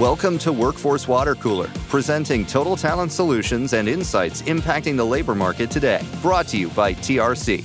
Welcome 0.00 0.36
to 0.40 0.52
Workforce 0.52 1.08
Water 1.08 1.34
Cooler, 1.34 1.70
presenting 1.88 2.44
total 2.44 2.76
talent 2.76 3.10
solutions 3.10 3.72
and 3.72 3.88
insights 3.88 4.42
impacting 4.42 4.94
the 4.94 5.06
labor 5.06 5.34
market 5.34 5.70
today. 5.70 6.04
Brought 6.20 6.48
to 6.48 6.58
you 6.58 6.68
by 6.68 6.92
TRC. 6.92 7.64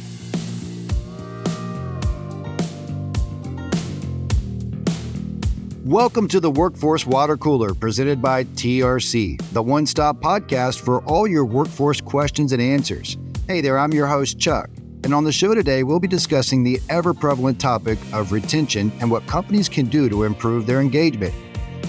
Welcome 5.83 6.29
to 6.29 6.39
the 6.39 6.49
Workforce 6.49 7.05
Water 7.05 7.35
Cooler 7.35 7.73
presented 7.73 8.21
by 8.21 8.45
TRC, 8.45 9.51
the 9.51 9.61
one 9.61 9.85
stop 9.85 10.21
podcast 10.21 10.79
for 10.79 11.03
all 11.03 11.27
your 11.27 11.43
workforce 11.43 11.99
questions 11.99 12.53
and 12.53 12.61
answers. 12.61 13.17
Hey 13.45 13.59
there, 13.59 13.77
I'm 13.77 13.91
your 13.91 14.07
host, 14.07 14.39
Chuck. 14.39 14.69
And 15.03 15.13
on 15.13 15.25
the 15.25 15.33
show 15.33 15.53
today, 15.53 15.83
we'll 15.83 15.99
be 15.99 16.07
discussing 16.07 16.63
the 16.63 16.79
ever 16.87 17.13
prevalent 17.13 17.59
topic 17.59 17.99
of 18.13 18.31
retention 18.31 18.89
and 19.01 19.11
what 19.11 19.27
companies 19.27 19.67
can 19.67 19.87
do 19.87 20.07
to 20.07 20.23
improve 20.23 20.65
their 20.65 20.79
engagement. 20.79 21.33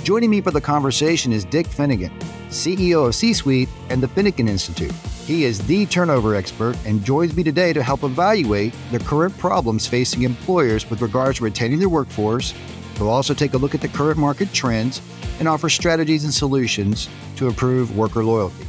Joining 0.04 0.30
me 0.30 0.40
for 0.40 0.50
the 0.50 0.60
conversation 0.60 1.32
is 1.32 1.44
Dick 1.44 1.64
Finnegan, 1.64 2.10
CEO 2.48 3.06
of 3.06 3.14
C 3.14 3.32
Suite 3.32 3.68
and 3.88 4.02
the 4.02 4.08
Finnegan 4.08 4.48
Institute. 4.48 4.90
He 5.26 5.44
is 5.44 5.64
the 5.64 5.86
turnover 5.86 6.34
expert 6.34 6.76
and 6.84 7.04
joins 7.04 7.36
me 7.36 7.44
today 7.44 7.72
to 7.72 7.84
help 7.84 8.02
evaluate 8.02 8.74
the 8.90 8.98
current 8.98 9.38
problems 9.38 9.86
facing 9.86 10.22
employers 10.22 10.90
with 10.90 11.02
regards 11.02 11.38
to 11.38 11.44
retaining 11.44 11.78
their 11.78 11.88
workforce. 11.88 12.52
We'll 12.98 13.10
also 13.10 13.32
take 13.32 13.54
a 13.54 13.58
look 13.58 13.76
at 13.76 13.80
the 13.80 13.86
current 13.86 14.18
market 14.18 14.52
trends 14.52 15.00
and 15.38 15.46
offer 15.46 15.68
strategies 15.68 16.24
and 16.24 16.34
solutions 16.34 17.08
to 17.36 17.46
improve 17.46 17.96
worker 17.96 18.24
loyalty. 18.24 18.66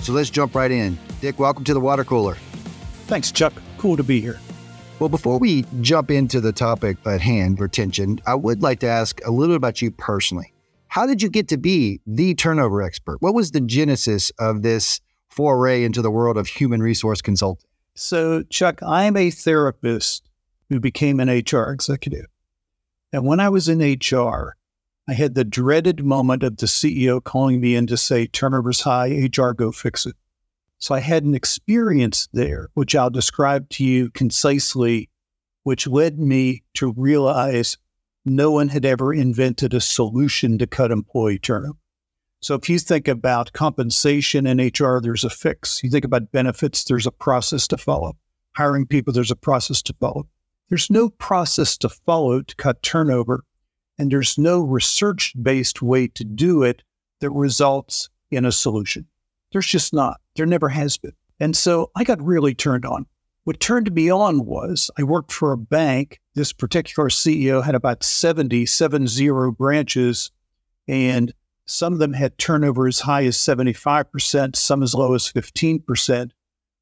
So 0.00 0.14
let's 0.14 0.30
jump 0.30 0.54
right 0.54 0.70
in. 0.70 0.98
Dick, 1.20 1.38
welcome 1.38 1.64
to 1.64 1.74
the 1.74 1.80
water 1.80 2.04
cooler. 2.04 2.36
Thanks, 3.06 3.30
Chuck. 3.30 3.52
Cool 3.76 3.98
to 3.98 4.02
be 4.02 4.22
here. 4.22 4.40
Well, 4.98 5.10
before 5.10 5.38
we 5.38 5.66
jump 5.82 6.10
into 6.10 6.40
the 6.40 6.52
topic 6.52 6.96
at 7.04 7.20
hand, 7.20 7.60
retention, 7.60 8.18
I 8.26 8.34
would 8.34 8.62
like 8.62 8.80
to 8.80 8.86
ask 8.86 9.20
a 9.26 9.30
little 9.30 9.52
bit 9.52 9.58
about 9.58 9.82
you 9.82 9.90
personally. 9.90 10.54
How 10.90 11.06
did 11.06 11.22
you 11.22 11.28
get 11.28 11.46
to 11.48 11.56
be 11.56 12.00
the 12.04 12.34
turnover 12.34 12.82
expert? 12.82 13.22
What 13.22 13.32
was 13.32 13.52
the 13.52 13.60
genesis 13.60 14.32
of 14.40 14.62
this 14.62 15.00
foray 15.28 15.84
into 15.84 16.02
the 16.02 16.10
world 16.10 16.36
of 16.36 16.48
human 16.48 16.82
resource 16.82 17.22
consulting? 17.22 17.70
So, 17.94 18.42
Chuck, 18.50 18.82
I'm 18.82 19.16
a 19.16 19.30
therapist 19.30 20.28
who 20.68 20.80
became 20.80 21.20
an 21.20 21.28
HR 21.28 21.70
executive. 21.70 22.26
And 23.12 23.24
when 23.24 23.38
I 23.38 23.50
was 23.50 23.68
in 23.68 23.78
HR, 23.78 24.56
I 25.08 25.12
had 25.12 25.36
the 25.36 25.44
dreaded 25.44 26.04
moment 26.04 26.42
of 26.42 26.56
the 26.56 26.66
CEO 26.66 27.22
calling 27.22 27.60
me 27.60 27.76
in 27.76 27.86
to 27.86 27.96
say, 27.96 28.26
turnover's 28.26 28.80
high, 28.80 29.28
HR, 29.32 29.52
go 29.52 29.70
fix 29.70 30.06
it. 30.06 30.16
So 30.80 30.96
I 30.96 31.00
had 31.00 31.22
an 31.22 31.36
experience 31.36 32.28
there, 32.32 32.70
which 32.74 32.96
I'll 32.96 33.10
describe 33.10 33.68
to 33.70 33.84
you 33.84 34.10
concisely, 34.10 35.08
which 35.62 35.86
led 35.86 36.18
me 36.18 36.64
to 36.74 36.92
realize 36.96 37.78
no 38.24 38.50
one 38.50 38.68
had 38.68 38.84
ever 38.84 39.12
invented 39.12 39.74
a 39.74 39.80
solution 39.80 40.58
to 40.58 40.66
cut 40.66 40.90
employee 40.90 41.38
turnover. 41.38 41.78
So 42.42 42.54
if 42.54 42.68
you 42.68 42.78
think 42.78 43.06
about 43.06 43.52
compensation 43.52 44.46
in 44.46 44.58
HR, 44.58 45.00
there's 45.00 45.24
a 45.24 45.30
fix. 45.30 45.82
You 45.82 45.90
think 45.90 46.04
about 46.04 46.32
benefits, 46.32 46.84
there's 46.84 47.06
a 47.06 47.10
process 47.12 47.68
to 47.68 47.76
follow. 47.76 48.16
Hiring 48.56 48.86
people, 48.86 49.12
there's 49.12 49.30
a 49.30 49.36
process 49.36 49.82
to 49.82 49.94
follow. 50.00 50.26
There's 50.70 50.90
no 50.90 51.10
process 51.10 51.76
to 51.78 51.88
follow 51.88 52.42
to 52.42 52.56
cut 52.56 52.82
turnover, 52.82 53.44
and 53.98 54.10
there's 54.10 54.38
no 54.38 54.60
research 54.60 55.34
based 55.40 55.82
way 55.82 56.08
to 56.08 56.24
do 56.24 56.62
it 56.62 56.82
that 57.20 57.30
results 57.30 58.08
in 58.30 58.44
a 58.44 58.52
solution. 58.52 59.06
There's 59.52 59.66
just 59.66 59.92
not. 59.92 60.20
There 60.36 60.46
never 60.46 60.68
has 60.68 60.96
been. 60.96 61.12
And 61.40 61.56
so 61.56 61.90
I 61.96 62.04
got 62.04 62.22
really 62.22 62.54
turned 62.54 62.84
on. 62.84 63.06
What 63.44 63.58
turned 63.58 63.92
me 63.92 64.10
on 64.10 64.44
was 64.44 64.90
I 64.98 65.02
worked 65.02 65.32
for 65.32 65.52
a 65.52 65.58
bank. 65.58 66.20
This 66.34 66.52
particular 66.52 67.08
CEO 67.08 67.64
had 67.64 67.74
about 67.74 68.04
70, 68.04 68.66
70 68.66 69.50
branches, 69.52 70.30
and 70.86 71.32
some 71.64 71.92
of 71.92 71.98
them 71.98 72.12
had 72.12 72.36
turnover 72.36 72.86
as 72.86 73.00
high 73.00 73.24
as 73.24 73.36
75%, 73.36 74.56
some 74.56 74.82
as 74.82 74.94
low 74.94 75.14
as 75.14 75.32
15%. 75.32 76.30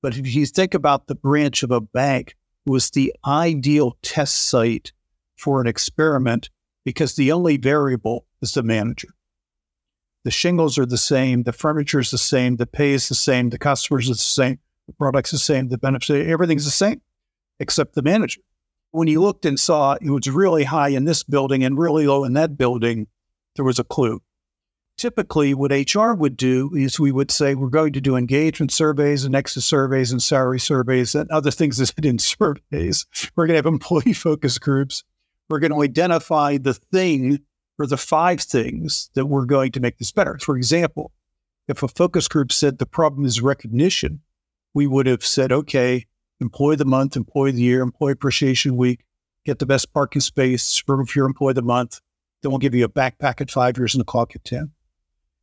But 0.02 0.16
if 0.16 0.34
you 0.34 0.47
think 0.47 0.74
about 0.74 1.06
the 1.06 1.14
branch 1.14 1.62
of 1.62 1.70
a 1.70 1.80
bank, 1.80 2.36
it 2.66 2.70
was 2.70 2.91
the 2.91 3.14
ideal 3.26 3.97
test 4.02 4.38
site 4.48 4.92
for 5.36 5.60
an 5.60 5.66
experiment 5.66 6.50
because 6.84 7.14
the 7.14 7.32
only 7.32 7.56
variable 7.56 8.26
is 8.42 8.52
the 8.52 8.62
manager. 8.62 9.08
The 10.24 10.30
shingles 10.30 10.78
are 10.78 10.86
the 10.86 10.98
same, 10.98 11.44
the 11.44 11.52
furniture 11.52 12.00
is 12.00 12.10
the 12.10 12.18
same, 12.18 12.56
the 12.56 12.66
pay 12.66 12.92
is 12.92 13.08
the 13.08 13.14
same, 13.14 13.50
the 13.50 13.58
customers 13.58 14.10
are 14.10 14.14
the 14.14 14.18
same. 14.18 14.58
The 14.88 14.94
product's 14.94 15.32
the 15.32 15.38
same, 15.38 15.69
the 15.69 15.76
benefits, 15.76 16.10
everything's 16.10 16.65
the 16.65 16.71
same, 16.71 17.03
except 17.60 17.94
the 17.94 18.03
manager. 18.03 18.41
When 18.91 19.06
you 19.06 19.21
looked 19.21 19.44
and 19.44 19.60
saw 19.60 19.93
it 19.93 20.10
was 20.10 20.31
really 20.31 20.65
high 20.65 20.88
in 20.88 21.04
this 21.04 21.22
building 21.22 21.62
and 21.62 21.78
really 21.78 22.06
low 22.06 22.25
in 22.25 22.32
that 22.32 22.56
building, 22.56 23.06
there 23.54 23.66
was 23.66 23.78
a 23.78 23.84
clue. 23.84 24.22
Typically, 24.97 25.53
what 25.53 25.71
HR 25.71 26.12
would 26.12 26.38
do 26.38 26.75
is 26.75 26.98
we 26.98 27.12
would 27.12 27.31
say 27.31 27.54
we're 27.54 27.69
going 27.69 27.93
to 27.93 28.00
do 28.00 28.16
engagement 28.16 28.72
surveys 28.72 29.25
and 29.25 29.37
exit 29.37 29.62
surveys 29.62 30.10
and 30.10 30.22
salary 30.22 30.59
surveys 30.59 31.15
and 31.15 31.31
other 31.31 31.50
things 31.50 31.77
that 31.77 32.04
in 32.04 32.19
surveys. 32.19 33.04
We're 33.37 33.47
going 33.47 33.54
to 33.54 33.59
have 33.59 33.66
employee 33.66 34.15
focus 34.15 34.59
groups. 34.59 35.04
We're 35.50 35.60
going 35.60 35.72
to 35.72 35.82
identify 35.82 36.56
the 36.56 36.75
thing 36.75 37.41
or 37.78 37.87
the 37.87 37.98
five 37.98 38.41
things 38.41 39.10
that 39.15 39.27
we're 39.27 39.44
going 39.44 39.71
to 39.72 39.81
make 39.81 39.98
this 39.98 40.12
better. 40.12 40.38
For 40.38 40.56
example, 40.56 41.12
if 41.69 41.82
a 41.82 41.88
focus 41.88 42.27
group 42.27 42.50
said 42.50 42.78
the 42.78 42.87
problem 42.87 43.27
is 43.27 43.43
recognition, 43.43 44.22
we 44.78 44.87
would 44.87 45.06
have 45.06 45.27
said, 45.27 45.50
okay, 45.50 46.06
employee 46.39 46.75
of 46.75 46.78
the 46.78 46.84
month, 46.84 47.16
employee 47.16 47.50
of 47.50 47.56
the 47.56 47.62
year, 47.62 47.83
employee 47.83 48.12
appreciation 48.12 48.77
week, 48.77 49.05
get 49.44 49.59
the 49.59 49.66
best 49.66 49.93
parking 49.93 50.21
space 50.21 50.77
for 50.77 51.05
your 51.16 51.27
employee 51.27 51.50
of 51.50 51.56
the 51.56 51.62
month. 51.62 52.00
Then 52.41 52.53
we'll 52.53 52.61
give 52.61 52.77
you 52.77 52.84
a 52.84 52.89
backpack 52.89 53.41
at 53.41 53.50
five 53.50 53.77
years 53.77 53.97
and 53.97 54.03
a 54.03 54.05
clock 54.05 54.37
at 54.37 54.44
10. 54.44 54.71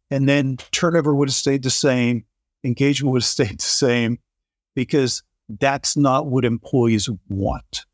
And 0.09 0.29
then 0.29 0.55
turnover 0.71 1.13
would 1.13 1.27
have 1.27 1.35
stayed 1.35 1.63
the 1.63 1.69
same, 1.69 2.23
engagement 2.63 3.11
would 3.11 3.23
have 3.23 3.27
stayed 3.37 3.59
the 3.59 3.63
same 3.63 4.19
because 4.73 5.21
that's 5.49 5.97
not 5.97 6.27
what 6.27 6.45
employees 6.45 7.09
want. 7.27 7.85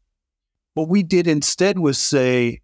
What 0.75 0.89
we 0.89 1.01
did 1.01 1.25
instead 1.25 1.79
was 1.79 1.97
say, 1.97 2.61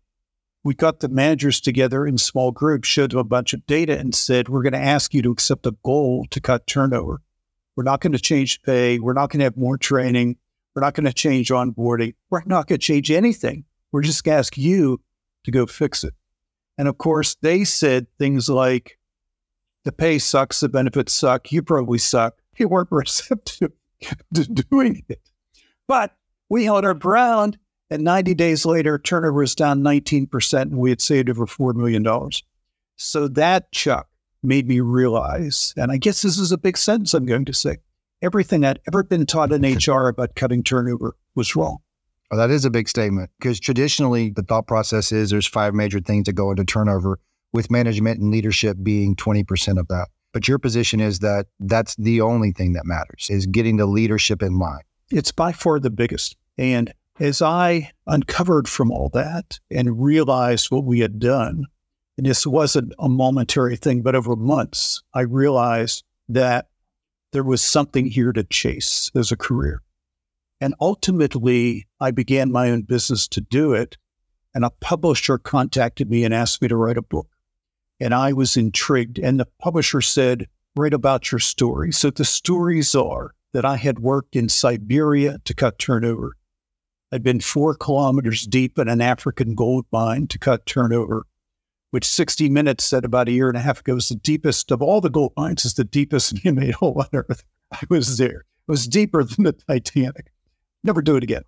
we 0.64 0.76
got 0.76 1.00
the 1.00 1.10
managers 1.10 1.60
together 1.60 2.06
in 2.06 2.20
small 2.20 2.52
groups, 2.52 2.88
showed 2.88 3.10
them 3.10 3.20
a 3.20 3.24
bunch 3.24 3.54
of 3.56 3.66
data, 3.66 3.98
and 3.98 4.14
said, 4.14 4.50
We're 4.50 4.62
going 4.62 4.74
to 4.74 4.80
ask 4.80 5.16
you 5.16 5.24
to 5.24 5.32
accept 5.32 5.66
a 5.66 5.76
goal 5.84 6.28
to 6.30 6.40
cut 6.40 6.68
turnover. 6.68 7.22
We're 7.78 7.84
not 7.84 8.02
going 8.02 8.14
to 8.14 8.20
change 8.20 8.62
pay. 8.64 8.98
We're 8.98 9.14
not 9.14 9.30
going 9.30 9.40
to 9.40 9.46
have 9.46 9.56
more 9.56 9.78
training. 9.78 10.38
We're 10.76 10.82
not 10.82 10.96
going 10.96 11.06
to 11.06 11.14
change 11.14 11.50
onboarding. 11.50 12.16
We're 12.32 12.42
not 12.46 12.68
going 12.68 12.80
to 12.80 12.86
change 12.86 13.12
anything. 13.12 13.66
We're 13.92 14.02
just 14.02 14.24
going 14.24 14.36
to 14.36 14.40
ask 14.40 14.58
you 14.58 15.00
to 15.46 15.52
go 15.52 15.68
fix 15.68 16.04
it. 16.04 16.16
And 16.80 16.88
of 16.88 16.98
course, 16.98 17.36
they 17.42 17.64
said 17.64 18.08
things 18.18 18.50
like, 18.50 18.98
the 19.84 19.92
pay 19.92 20.20
sucks, 20.20 20.60
the 20.60 20.70
benefits 20.70 21.14
suck, 21.14 21.52
you 21.52 21.62
probably 21.62 22.00
suck. 22.00 22.36
You 22.58 22.68
weren't 22.68 22.90
receptive 22.92 23.72
to 24.34 24.44
doing 24.44 25.06
it. 25.08 25.22
But 25.88 26.16
we 26.50 26.66
held 26.66 26.84
our 26.84 26.96
ground, 26.96 27.58
and 27.90 28.04
90 28.04 28.34
days 28.34 28.66
later, 28.66 28.98
turnover 28.98 29.40
was 29.40 29.56
down 29.56 29.82
19%, 29.82 30.62
and 30.62 30.78
we 30.78 30.90
had 30.90 31.00
saved 31.00 31.30
over 31.30 31.46
$4 31.46 31.76
million. 31.76 32.06
So 32.96 33.28
that, 33.30 33.72
Chuck, 33.72 34.10
made 34.44 34.68
me 34.68 34.80
realize, 34.80 35.74
and 35.78 35.92
I 35.92 35.98
guess 35.98 36.22
this 36.22 36.38
is 36.38 36.52
a 36.52 36.58
big 36.58 36.78
sentence 36.78 37.14
I'm 37.14 37.26
going 37.26 37.46
to 37.46 37.54
say, 37.54 37.78
everything 38.22 38.66
I'd 38.66 38.80
ever 38.88 39.04
been 39.04 39.26
taught 39.26 39.52
in 39.52 39.62
HR 39.62 40.08
about 40.08 40.36
cutting 40.36 40.64
turnover 40.64 41.16
was 41.36 41.56
wrong. 41.56 41.78
Well, 42.30 42.40
that 42.40 42.54
is 42.54 42.66
a 42.66 42.70
big 42.70 42.90
statement 42.90 43.32
because 43.40 43.60
traditionally 43.60 44.32
the 44.32 44.44
thought 44.44 44.68
process 44.68 45.12
is 45.12 45.30
there's 45.30 45.48
five 45.48 45.74
major 45.74 46.00
things 46.00 46.26
that 46.26 46.34
go 46.34 46.52
into 46.52 46.66
turnover, 46.66 47.20
with 47.54 47.72
management 47.72 48.20
and 48.20 48.32
leadership 48.32 48.78
being 48.84 49.16
20% 49.16 49.80
of 49.80 49.88
that. 49.88 50.08
But 50.34 50.48
your 50.48 50.60
position 50.60 51.00
is 51.00 51.20
that 51.20 51.48
that's 51.60 51.96
the 51.96 52.22
only 52.22 52.52
thing 52.52 52.74
that 52.74 52.86
matters 52.86 53.28
is 53.30 53.46
getting 53.46 53.78
the 53.78 53.86
leadership 53.86 54.44
in 54.44 54.60
line. 54.60 54.82
It's 55.10 55.32
by 55.32 55.54
far 55.54 55.80
the 55.80 55.90
biggest. 55.90 56.36
And 56.58 56.94
as 57.20 57.42
I 57.42 57.92
uncovered 58.06 58.68
from 58.68 58.92
all 58.92 59.10
that 59.14 59.60
and 59.72 60.02
realized 60.02 60.70
what 60.70 60.84
we 60.84 61.00
had 61.00 61.20
done, 61.20 61.66
and 62.18 62.26
this 62.26 62.48
wasn't 62.48 62.94
a 62.98 63.08
momentary 63.08 63.76
thing, 63.76 64.02
but 64.02 64.16
over 64.16 64.36
months, 64.36 65.04
I 65.14 65.22
realized 65.22 66.04
that 66.30 66.68
there 67.32 67.44
was 67.44 67.62
something 67.62 68.08
here 68.08 68.34
to 68.34 68.44
chase 68.44 69.12
as 69.16 69.32
a 69.32 69.38
career. 69.38 69.84
And 70.60 70.74
ultimately, 70.82 71.88
I 72.00 72.10
began 72.10 72.52
my 72.52 72.72
own 72.72 72.82
business 72.82 73.28
to 73.30 73.42
do 73.42 73.74
it. 73.74 73.98
And 74.56 74.66
a 74.66 74.72
publisher 74.72 75.38
contacted 75.38 76.10
me 76.10 76.24
and 76.24 76.34
asked 76.34 76.64
me 76.64 76.68
to 76.68 76.76
write 76.76 76.98
a 76.98 77.04
book. 77.04 77.28
And 78.00 78.16
I 78.16 78.34
was 78.34 78.58
intrigued. 78.58 79.20
And 79.20 79.40
the 79.40 79.48
publisher 79.62 80.02
said, 80.02 80.48
Write 80.76 80.94
about 80.94 81.32
your 81.32 81.40
story. 81.40 81.92
So 81.92 82.10
the 82.10 82.26
stories 82.26 82.96
are 82.96 83.34
that 83.54 83.66
I 83.66 83.78
had 83.78 84.00
worked 84.00 84.36
in 84.36 84.50
Siberia 84.50 85.38
to 85.46 85.54
cut 85.54 85.78
turnover. 85.78 86.38
I'd 87.12 87.24
been 87.24 87.40
four 87.40 87.76
kilometers 87.76 88.46
deep 88.46 88.78
in 88.80 88.88
an 88.88 89.02
African 89.02 89.54
gold 89.56 89.86
mine 89.92 90.28
to 90.28 90.40
cut 90.40 90.66
turnover 90.66 91.26
which 91.92 92.06
60 92.06 92.50
Minutes 92.50 92.84
said 92.84 93.06
about 93.06 93.28
a 93.28 93.32
year 93.32 93.48
and 93.48 93.58
a 93.58 93.62
half 93.62 93.80
ago 93.80 93.96
was 93.96 94.10
the 94.10 94.16
deepest 94.16 94.72
of 94.72 94.82
all 94.82 95.02
the 95.02 95.10
gold 95.10 95.34
mines, 95.38 95.66
is 95.66 95.76
the 95.76 95.84
deepest 95.84 96.44
man-made 96.46 96.76
hole 96.76 97.00
on 97.00 97.08
Earth. 97.14 97.44
I 97.72 97.80
was 97.90 98.18
there. 98.18 98.40
It 98.40 98.72
was 98.72 98.88
deeper 98.88 99.24
than 99.24 99.46
the 99.46 99.54
Titanic. 99.54 100.32
Never 100.84 101.02
do 101.02 101.16
it 101.16 101.24
again. 101.24 101.44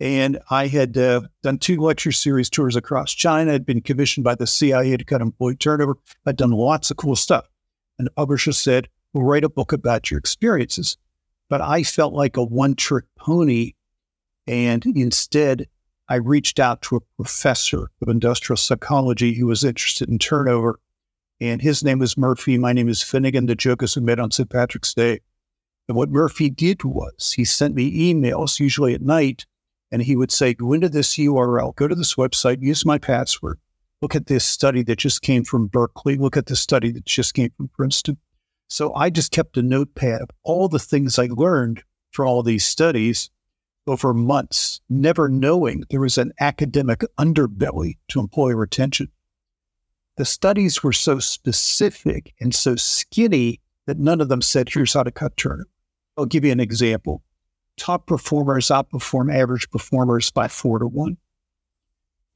And 0.00 0.40
I 0.50 0.66
had 0.66 0.98
uh, 0.98 1.22
done 1.42 1.58
two 1.58 1.80
lecture 1.80 2.12
series 2.12 2.50
tours 2.50 2.76
across 2.76 3.12
China. 3.12 3.52
I'd 3.52 3.64
been 3.64 3.80
commissioned 3.80 4.24
by 4.24 4.34
the 4.34 4.46
CIA 4.46 4.96
to 4.96 5.04
cut 5.04 5.20
employee 5.20 5.56
turnover. 5.56 5.96
I'd 6.26 6.36
done 6.36 6.50
lots 6.50 6.90
of 6.90 6.96
cool 6.96 7.16
stuff. 7.16 7.48
And 7.98 8.06
the 8.06 8.10
publisher 8.10 8.52
said, 8.52 8.88
Well, 9.12 9.24
write 9.24 9.44
a 9.44 9.48
book 9.48 9.72
about 9.72 10.10
your 10.10 10.18
experiences. 10.18 10.96
But 11.48 11.60
I 11.60 11.84
felt 11.84 12.12
like 12.12 12.36
a 12.36 12.42
one 12.42 12.74
trick 12.74 13.04
pony. 13.16 13.74
And 14.46 14.84
instead, 14.84 15.68
I 16.08 16.16
reached 16.16 16.60
out 16.60 16.82
to 16.82 16.96
a 16.96 17.00
professor 17.16 17.90
of 18.02 18.08
industrial 18.08 18.58
psychology 18.58 19.34
who 19.34 19.46
was 19.46 19.64
interested 19.64 20.08
in 20.08 20.18
turnover. 20.18 20.78
And 21.40 21.62
his 21.62 21.82
name 21.82 21.98
was 21.98 22.18
Murphy. 22.18 22.58
My 22.58 22.72
name 22.72 22.88
is 22.88 23.02
Finnegan. 23.02 23.46
The 23.46 23.54
joke 23.54 23.82
is 23.82 23.96
we 23.96 24.02
met 24.02 24.20
on 24.20 24.30
St. 24.30 24.48
Patrick's 24.48 24.94
Day. 24.94 25.20
And 25.88 25.96
what 25.96 26.10
Murphy 26.10 26.50
did 26.50 26.84
was 26.84 27.32
he 27.32 27.44
sent 27.44 27.74
me 27.74 28.12
emails, 28.12 28.60
usually 28.60 28.94
at 28.94 29.02
night, 29.02 29.46
and 29.90 30.02
he 30.02 30.16
would 30.16 30.30
say, 30.30 30.54
Go 30.54 30.72
into 30.72 30.88
this 30.88 31.16
URL, 31.16 31.74
go 31.74 31.88
to 31.88 31.94
this 31.94 32.14
website, 32.14 32.62
use 32.62 32.86
my 32.86 32.98
password, 32.98 33.58
look 34.00 34.14
at 34.14 34.26
this 34.26 34.44
study 34.44 34.82
that 34.84 34.98
just 34.98 35.22
came 35.22 35.44
from 35.44 35.66
Berkeley, 35.66 36.16
look 36.16 36.36
at 36.36 36.46
this 36.46 36.60
study 36.60 36.90
that 36.92 37.04
just 37.04 37.34
came 37.34 37.50
from 37.56 37.68
Princeton. 37.68 38.16
So 38.68 38.94
I 38.94 39.10
just 39.10 39.30
kept 39.30 39.56
a 39.56 39.62
notepad 39.62 40.22
of 40.22 40.30
all 40.42 40.68
the 40.68 40.78
things 40.78 41.18
I 41.18 41.28
learned 41.30 41.82
for 42.12 42.24
all 42.24 42.42
these 42.42 42.64
studies 42.64 43.30
over 43.86 44.14
months, 44.14 44.80
never 44.88 45.28
knowing 45.28 45.84
there 45.90 46.00
was 46.00 46.18
an 46.18 46.32
academic 46.40 47.02
underbelly 47.18 47.98
to 48.08 48.20
employee 48.20 48.54
retention. 48.54 49.10
The 50.16 50.24
studies 50.24 50.82
were 50.82 50.92
so 50.92 51.18
specific 51.18 52.34
and 52.40 52.54
so 52.54 52.76
skinny 52.76 53.60
that 53.86 53.98
none 53.98 54.20
of 54.20 54.28
them 54.28 54.42
said, 54.42 54.68
here's 54.68 54.94
how 54.94 55.02
to 55.02 55.10
cut 55.10 55.36
turnover. 55.36 55.68
I'll 56.16 56.26
give 56.26 56.44
you 56.44 56.52
an 56.52 56.60
example. 56.60 57.22
Top 57.76 58.06
performers 58.06 58.68
outperform 58.68 59.34
average 59.34 59.68
performers 59.70 60.30
by 60.30 60.48
four 60.48 60.78
to 60.78 60.86
one. 60.86 61.16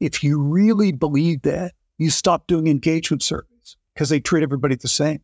If 0.01 0.25
you 0.25 0.41
really 0.41 0.93
believe 0.93 1.43
that, 1.43 1.75
you 1.97 2.11
stop 2.11 2.47
doing 2.47 2.67
engagement 2.67 3.23
surveys 3.23 3.77
because 3.95 4.09
they 4.09 4.21
treat 4.21 4.43
everybody 4.43 4.75
the 4.75 4.89
same. 4.89 5.21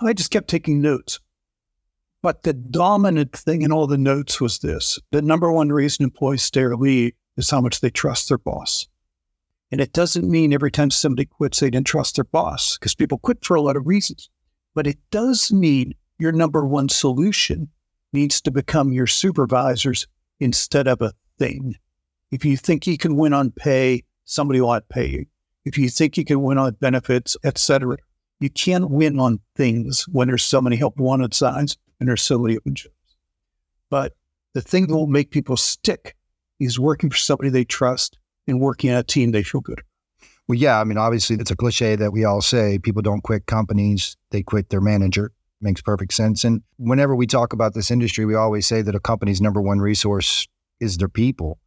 I 0.00 0.12
just 0.12 0.30
kept 0.30 0.48
taking 0.48 0.80
notes. 0.80 1.20
But 2.26 2.42
the 2.42 2.54
dominant 2.54 3.36
thing 3.36 3.62
in 3.62 3.70
all 3.70 3.86
the 3.86 3.96
notes 3.96 4.40
was 4.40 4.58
this 4.58 4.98
the 5.12 5.22
number 5.22 5.52
one 5.52 5.68
reason 5.68 6.02
employees 6.02 6.42
stay 6.42 6.62
or 6.62 6.76
leave 6.76 7.12
is 7.36 7.48
how 7.48 7.60
much 7.60 7.80
they 7.80 7.88
trust 7.88 8.28
their 8.28 8.36
boss. 8.36 8.88
And 9.70 9.80
it 9.80 9.92
doesn't 9.92 10.28
mean 10.28 10.52
every 10.52 10.72
time 10.72 10.90
somebody 10.90 11.26
quits, 11.26 11.60
they 11.60 11.70
didn't 11.70 11.86
trust 11.86 12.16
their 12.16 12.24
boss 12.24 12.76
because 12.78 12.96
people 12.96 13.18
quit 13.18 13.44
for 13.44 13.54
a 13.54 13.60
lot 13.60 13.76
of 13.76 13.86
reasons. 13.86 14.28
But 14.74 14.88
it 14.88 14.98
does 15.12 15.52
mean 15.52 15.92
your 16.18 16.32
number 16.32 16.66
one 16.66 16.88
solution 16.88 17.68
needs 18.12 18.40
to 18.40 18.50
become 18.50 18.92
your 18.92 19.06
supervisors 19.06 20.08
instead 20.40 20.88
of 20.88 21.00
a 21.02 21.12
thing. 21.38 21.76
If 22.32 22.44
you 22.44 22.56
think 22.56 22.88
you 22.88 22.98
can 22.98 23.14
win 23.14 23.34
on 23.34 23.52
pay, 23.52 24.02
somebody 24.24 24.60
will 24.60 24.80
pay 24.88 25.06
you. 25.06 25.26
If 25.64 25.78
you 25.78 25.88
think 25.88 26.16
you 26.16 26.24
can 26.24 26.42
win 26.42 26.58
on 26.58 26.72
benefits, 26.80 27.36
etc., 27.44 27.98
you 28.40 28.50
can't 28.50 28.90
win 28.90 29.20
on 29.20 29.38
things 29.54 30.08
when 30.08 30.26
there's 30.26 30.42
so 30.42 30.60
many 30.60 30.74
help 30.74 30.96
wanted 30.96 31.32
signs 31.32 31.78
and 32.00 32.18
so 32.18 32.38
many 32.38 32.56
open 32.56 32.74
jobs. 32.74 32.94
But 33.90 34.14
the 34.54 34.60
thing 34.60 34.86
that 34.86 34.96
will 34.96 35.06
make 35.06 35.30
people 35.30 35.56
stick 35.56 36.16
is 36.58 36.78
working 36.78 37.10
for 37.10 37.16
somebody 37.16 37.50
they 37.50 37.64
trust 37.64 38.18
and 38.46 38.60
working 38.60 38.90
on 38.90 38.96
a 38.96 39.02
team 39.02 39.32
they 39.32 39.42
feel 39.42 39.60
good. 39.60 39.82
Well, 40.48 40.58
yeah, 40.58 40.80
I 40.80 40.84
mean, 40.84 40.98
obviously, 40.98 41.36
it's 41.36 41.50
a 41.50 41.56
cliche 41.56 41.96
that 41.96 42.12
we 42.12 42.24
all 42.24 42.40
say 42.40 42.78
people 42.78 43.02
don't 43.02 43.22
quit 43.22 43.46
companies, 43.46 44.16
they 44.30 44.42
quit 44.42 44.70
their 44.70 44.80
manager 44.80 45.32
makes 45.60 45.80
perfect 45.80 46.12
sense. 46.12 46.44
And 46.44 46.62
whenever 46.78 47.14
we 47.14 47.26
talk 47.26 47.52
about 47.52 47.74
this 47.74 47.90
industry, 47.90 48.24
we 48.24 48.34
always 48.34 48.66
say 48.66 48.82
that 48.82 48.94
a 48.94 49.00
company's 49.00 49.40
number 49.40 49.60
one 49.60 49.78
resource 49.78 50.46
is 50.80 50.98
their 50.98 51.08
people. 51.08 51.58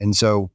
And 0.00 0.16
so 0.16 0.50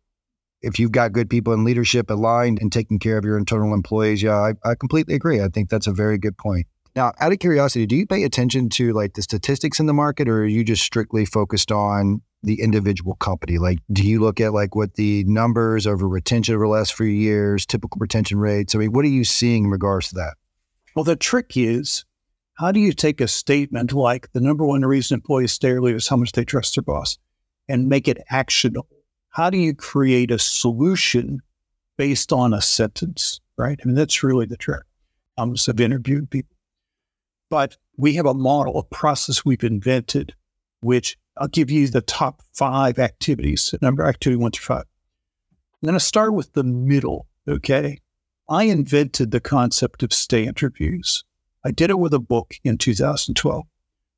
if 0.61 0.79
you've 0.79 0.91
got 0.91 1.13
good 1.13 1.29
people 1.29 1.53
in 1.53 1.63
leadership 1.63 2.09
aligned 2.09 2.59
and 2.59 2.71
taking 2.71 2.99
care 2.99 3.17
of 3.17 3.25
your 3.25 3.37
internal 3.37 3.73
employees, 3.73 4.21
yeah, 4.21 4.35
I, 4.35 4.53
I 4.69 4.75
completely 4.75 5.15
agree. 5.15 5.41
I 5.41 5.47
think 5.47 5.69
that's 5.69 5.87
a 5.87 5.93
very 5.93 6.17
good 6.17 6.37
point. 6.37 6.67
Now, 6.95 7.13
out 7.19 7.31
of 7.31 7.39
curiosity, 7.39 7.85
do 7.85 7.95
you 7.95 8.05
pay 8.05 8.23
attention 8.23 8.69
to 8.69 8.93
like 8.93 9.13
the 9.13 9.21
statistics 9.21 9.79
in 9.79 9.85
the 9.85 9.93
market 9.93 10.27
or 10.27 10.39
are 10.41 10.45
you 10.45 10.63
just 10.63 10.83
strictly 10.83 11.25
focused 11.25 11.71
on 11.71 12.21
the 12.43 12.61
individual 12.61 13.15
company? 13.15 13.57
Like, 13.57 13.79
do 13.91 14.05
you 14.05 14.19
look 14.19 14.39
at 14.39 14.53
like 14.53 14.75
what 14.75 14.95
the 14.95 15.23
numbers 15.25 15.85
over 15.85 16.07
retention 16.07 16.55
over 16.55 16.65
the 16.65 16.71
last 16.71 16.93
few 16.93 17.07
years, 17.07 17.65
typical 17.65 17.99
retention 17.99 18.39
rates? 18.39 18.75
I 18.75 18.79
mean, 18.79 18.91
what 18.91 19.05
are 19.05 19.09
you 19.09 19.23
seeing 19.23 19.65
in 19.65 19.71
regards 19.71 20.09
to 20.09 20.15
that? 20.15 20.35
Well, 20.95 21.03
the 21.03 21.15
trick 21.15 21.51
is 21.55 22.05
how 22.55 22.71
do 22.71 22.79
you 22.79 22.91
take 22.91 23.21
a 23.21 23.27
statement 23.27 23.93
like 23.93 24.31
the 24.33 24.41
number 24.41 24.65
one 24.65 24.83
reason 24.83 25.15
employees 25.15 25.53
stay 25.53 25.77
leave 25.79 25.95
is 25.95 26.07
how 26.07 26.17
much 26.17 26.33
they 26.33 26.43
trust 26.43 26.75
their 26.75 26.83
boss 26.83 27.17
and 27.67 27.87
make 27.87 28.07
it 28.07 28.17
actionable? 28.29 28.87
How 29.29 29.49
do 29.49 29.57
you 29.57 29.75
create 29.75 30.31
a 30.31 30.39
solution 30.39 31.41
based 31.97 32.33
on 32.33 32.53
a 32.53 32.61
sentence, 32.61 33.39
right? 33.57 33.79
I 33.81 33.85
mean, 33.85 33.95
that's 33.95 34.23
really 34.23 34.45
the 34.45 34.57
trick. 34.57 34.83
I've 35.37 35.79
interviewed 35.79 36.29
people. 36.29 36.55
But 37.49 37.77
we 37.97 38.13
have 38.13 38.25
a 38.25 38.33
model, 38.33 38.77
a 38.77 38.83
process 38.83 39.43
we've 39.43 39.63
invented, 39.63 40.35
which 40.81 41.17
I'll 41.37 41.47
give 41.47 41.71
you 41.71 41.87
the 41.87 42.01
top 42.01 42.41
five 42.53 42.99
activities, 42.99 43.73
number 43.81 44.05
activity 44.05 44.37
one 44.37 44.51
through 44.51 44.75
five. 44.75 44.85
I'm 45.81 45.87
going 45.87 45.93
to 45.93 45.99
start 45.99 46.33
with 46.33 46.53
the 46.53 46.63
middle, 46.63 47.27
okay? 47.47 47.99
I 48.49 48.63
invented 48.63 49.31
the 49.31 49.39
concept 49.39 50.03
of 50.03 50.11
stay 50.11 50.45
interviews. 50.45 51.23
I 51.63 51.71
did 51.71 51.89
it 51.89 51.99
with 51.99 52.13
a 52.13 52.19
book 52.19 52.55
in 52.63 52.77
2012 52.77 53.65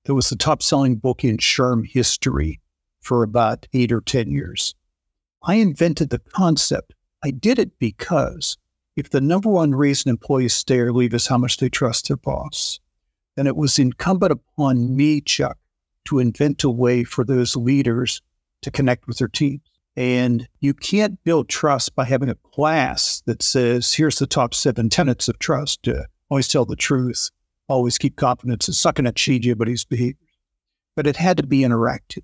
that 0.06 0.16
was 0.16 0.30
the 0.30 0.36
top 0.36 0.64
selling 0.64 0.96
book 0.96 1.24
in 1.24 1.38
SHRM 1.38 1.88
history 1.88 2.60
for 3.02 3.24
about 3.24 3.68
eight 3.74 3.92
or 3.92 4.02
10 4.02 4.32
years. 4.32 4.76
I 5.44 5.56
invented 5.56 6.10
the 6.10 6.20
concept. 6.20 6.94
I 7.24 7.32
did 7.32 7.60
it 7.60 7.78
because 7.80 8.58
if 8.96 9.10
the 9.10 9.22
number 9.22 9.50
one 9.50 9.74
reason 9.74 10.10
employees 10.10 10.54
stay 10.54 10.80
or 10.80 10.92
leave 10.92 11.14
is 11.14 11.28
how 11.28 11.38
much 11.38 11.58
they 11.58 11.70
trust 11.70 12.08
their 12.08 12.18
boss, 12.18 12.80
then 13.36 13.48
it 13.48 13.56
was 13.56 13.80
incumbent 13.80 14.32
upon 14.32 14.96
me, 14.96 15.22
Chuck, 15.22 15.58
to 16.06 16.20
invent 16.20 16.64
a 16.64 16.70
way 16.70 17.04
for 17.04 17.24
those 17.24 17.56
leaders 17.56 18.22
to 18.62 18.72
connect 18.72 19.08
with 19.08 19.18
their 19.18 19.28
teams. 19.28 19.62
And 19.96 20.48
you 20.60 20.74
can't 20.74 21.22
build 21.24 21.50
trust 21.50 21.96
by 21.96 22.06
having 22.06 22.30
a 22.30 22.36
class 22.36 23.22
that 23.26 23.44
says, 23.44 23.94
here's 23.94 24.20
the 24.20 24.28
top 24.28 24.54
seven 24.54 24.90
tenets 24.90 25.28
of 25.28 25.38
trust. 25.40 25.88
Uh, 25.88 26.04
always 26.30 26.48
tell 26.48 26.66
the 26.66 26.76
truth, 26.76 27.30
always 27.68 27.98
keep 27.98 28.16
confidence, 28.16 28.68
and 28.68 29.08
at 29.08 29.16
Shiji, 29.16 29.58
but 29.58 29.68
his 29.68 29.84
behaviors. 29.84 30.16
But 30.96 31.08
it 31.08 31.18
had 31.18 31.38
to 31.38 31.44
be 31.46 31.60
interactive. 31.60 32.24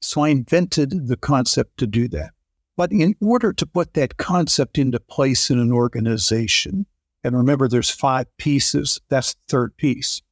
So 0.00 0.22
I 0.22 0.28
invented 0.28 1.08
the 1.08 1.16
concept 1.16 1.78
to 1.78 1.86
do 1.86 2.08
that. 2.08 2.30
But 2.76 2.92
in 2.92 3.14
order 3.22 3.54
to 3.54 3.66
put 3.66 3.94
that 3.94 4.18
concept 4.18 4.76
into 4.76 5.00
place 5.00 5.50
in 5.50 5.58
an 5.58 5.72
organization, 5.72 6.86
and 7.26 7.36
remember 7.36 7.66
there's 7.66 7.90
five 7.90 8.26
pieces, 8.36 9.00
that's 9.08 9.34
the 9.34 9.40
third 9.48 9.76
piece. 9.76 10.22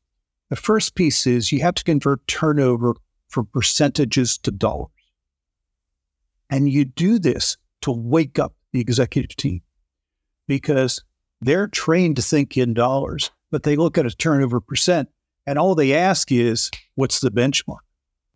The 0.48 0.54
first 0.54 0.94
piece 0.94 1.26
is 1.26 1.50
you 1.50 1.60
have 1.60 1.74
to 1.74 1.82
convert 1.82 2.24
turnover 2.28 2.94
from 3.28 3.46
percentages 3.46 4.38
to 4.38 4.52
dollars. 4.52 4.92
And 6.48 6.68
you 6.68 6.84
do 6.84 7.18
this 7.18 7.56
to 7.82 7.90
wake 7.90 8.38
up 8.38 8.54
the 8.72 8.80
executive 8.80 9.34
team 9.34 9.62
because 10.46 11.02
they're 11.40 11.66
trained 11.66 12.14
to 12.16 12.22
think 12.22 12.56
in 12.56 12.74
dollars, 12.74 13.32
but 13.50 13.64
they 13.64 13.74
look 13.74 13.98
at 13.98 14.06
a 14.06 14.10
turnover 14.10 14.60
percent 14.60 15.08
and 15.48 15.58
all 15.58 15.74
they 15.74 15.94
ask 15.94 16.30
is, 16.30 16.70
what's 16.94 17.18
the 17.18 17.30
benchmark? 17.30 17.78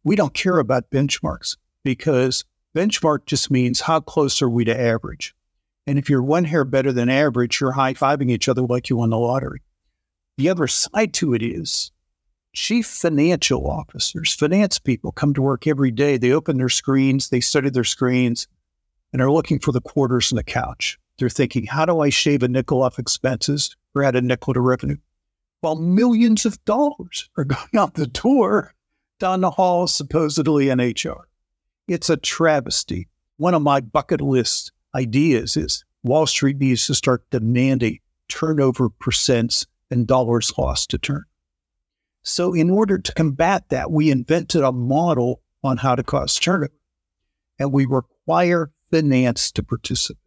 We 0.02 0.16
don't 0.16 0.34
care 0.34 0.58
about 0.58 0.90
benchmarks 0.90 1.56
because 1.84 2.44
benchmark 2.74 3.26
just 3.26 3.52
means 3.52 3.82
how 3.82 4.00
close 4.00 4.42
are 4.42 4.50
we 4.50 4.64
to 4.64 4.76
average? 4.76 5.36
And 5.88 5.98
if 5.98 6.10
you're 6.10 6.22
one 6.22 6.44
hair 6.44 6.66
better 6.66 6.92
than 6.92 7.08
average, 7.08 7.62
you're 7.62 7.72
high 7.72 7.94
fiving 7.94 8.30
each 8.30 8.46
other 8.46 8.60
like 8.60 8.90
you 8.90 8.98
won 8.98 9.08
the 9.08 9.16
lottery. 9.16 9.62
The 10.36 10.50
other 10.50 10.66
side 10.66 11.14
to 11.14 11.32
it 11.32 11.42
is 11.42 11.92
chief 12.52 12.86
financial 12.86 13.66
officers, 13.66 14.34
finance 14.34 14.78
people 14.78 15.12
come 15.12 15.32
to 15.32 15.40
work 15.40 15.66
every 15.66 15.90
day. 15.90 16.18
They 16.18 16.30
open 16.30 16.58
their 16.58 16.68
screens, 16.68 17.30
they 17.30 17.40
study 17.40 17.70
their 17.70 17.84
screens, 17.84 18.48
and 19.14 19.22
are 19.22 19.32
looking 19.32 19.60
for 19.60 19.72
the 19.72 19.80
quarters 19.80 20.30
in 20.30 20.36
the 20.36 20.44
couch. 20.44 20.98
They're 21.16 21.30
thinking, 21.30 21.64
how 21.64 21.86
do 21.86 22.00
I 22.00 22.10
shave 22.10 22.42
a 22.42 22.48
nickel 22.48 22.82
off 22.82 22.98
expenses 22.98 23.74
or 23.94 24.02
add 24.04 24.14
a 24.14 24.20
nickel 24.20 24.52
to 24.52 24.60
revenue? 24.60 24.98
While 25.62 25.76
millions 25.76 26.44
of 26.44 26.62
dollars 26.66 27.30
are 27.38 27.44
going 27.44 27.76
out 27.78 27.94
the 27.94 28.08
door 28.08 28.74
down 29.18 29.40
the 29.40 29.52
hall, 29.52 29.86
supposedly 29.86 30.68
in 30.68 30.80
HR. 30.80 31.28
It's 31.88 32.10
a 32.10 32.18
travesty. 32.18 33.08
One 33.38 33.54
of 33.54 33.62
my 33.62 33.80
bucket 33.80 34.20
list 34.20 34.70
ideas 34.94 35.56
is 35.56 35.84
Wall 36.02 36.26
Street 36.26 36.58
needs 36.58 36.86
to 36.86 36.94
start 36.94 37.24
demanding 37.30 37.98
turnover 38.28 38.88
percents 38.88 39.66
and 39.90 40.06
dollars 40.06 40.52
lost 40.58 40.90
to 40.90 40.98
turn. 40.98 41.24
So, 42.22 42.52
in 42.54 42.70
order 42.70 42.98
to 42.98 43.14
combat 43.14 43.68
that, 43.70 43.90
we 43.90 44.10
invented 44.10 44.62
a 44.62 44.72
model 44.72 45.40
on 45.64 45.78
how 45.78 45.94
to 45.94 46.02
cause 46.02 46.38
turnover, 46.38 46.72
and 47.58 47.72
we 47.72 47.86
require 47.86 48.70
finance 48.90 49.50
to 49.52 49.62
participate 49.62 50.18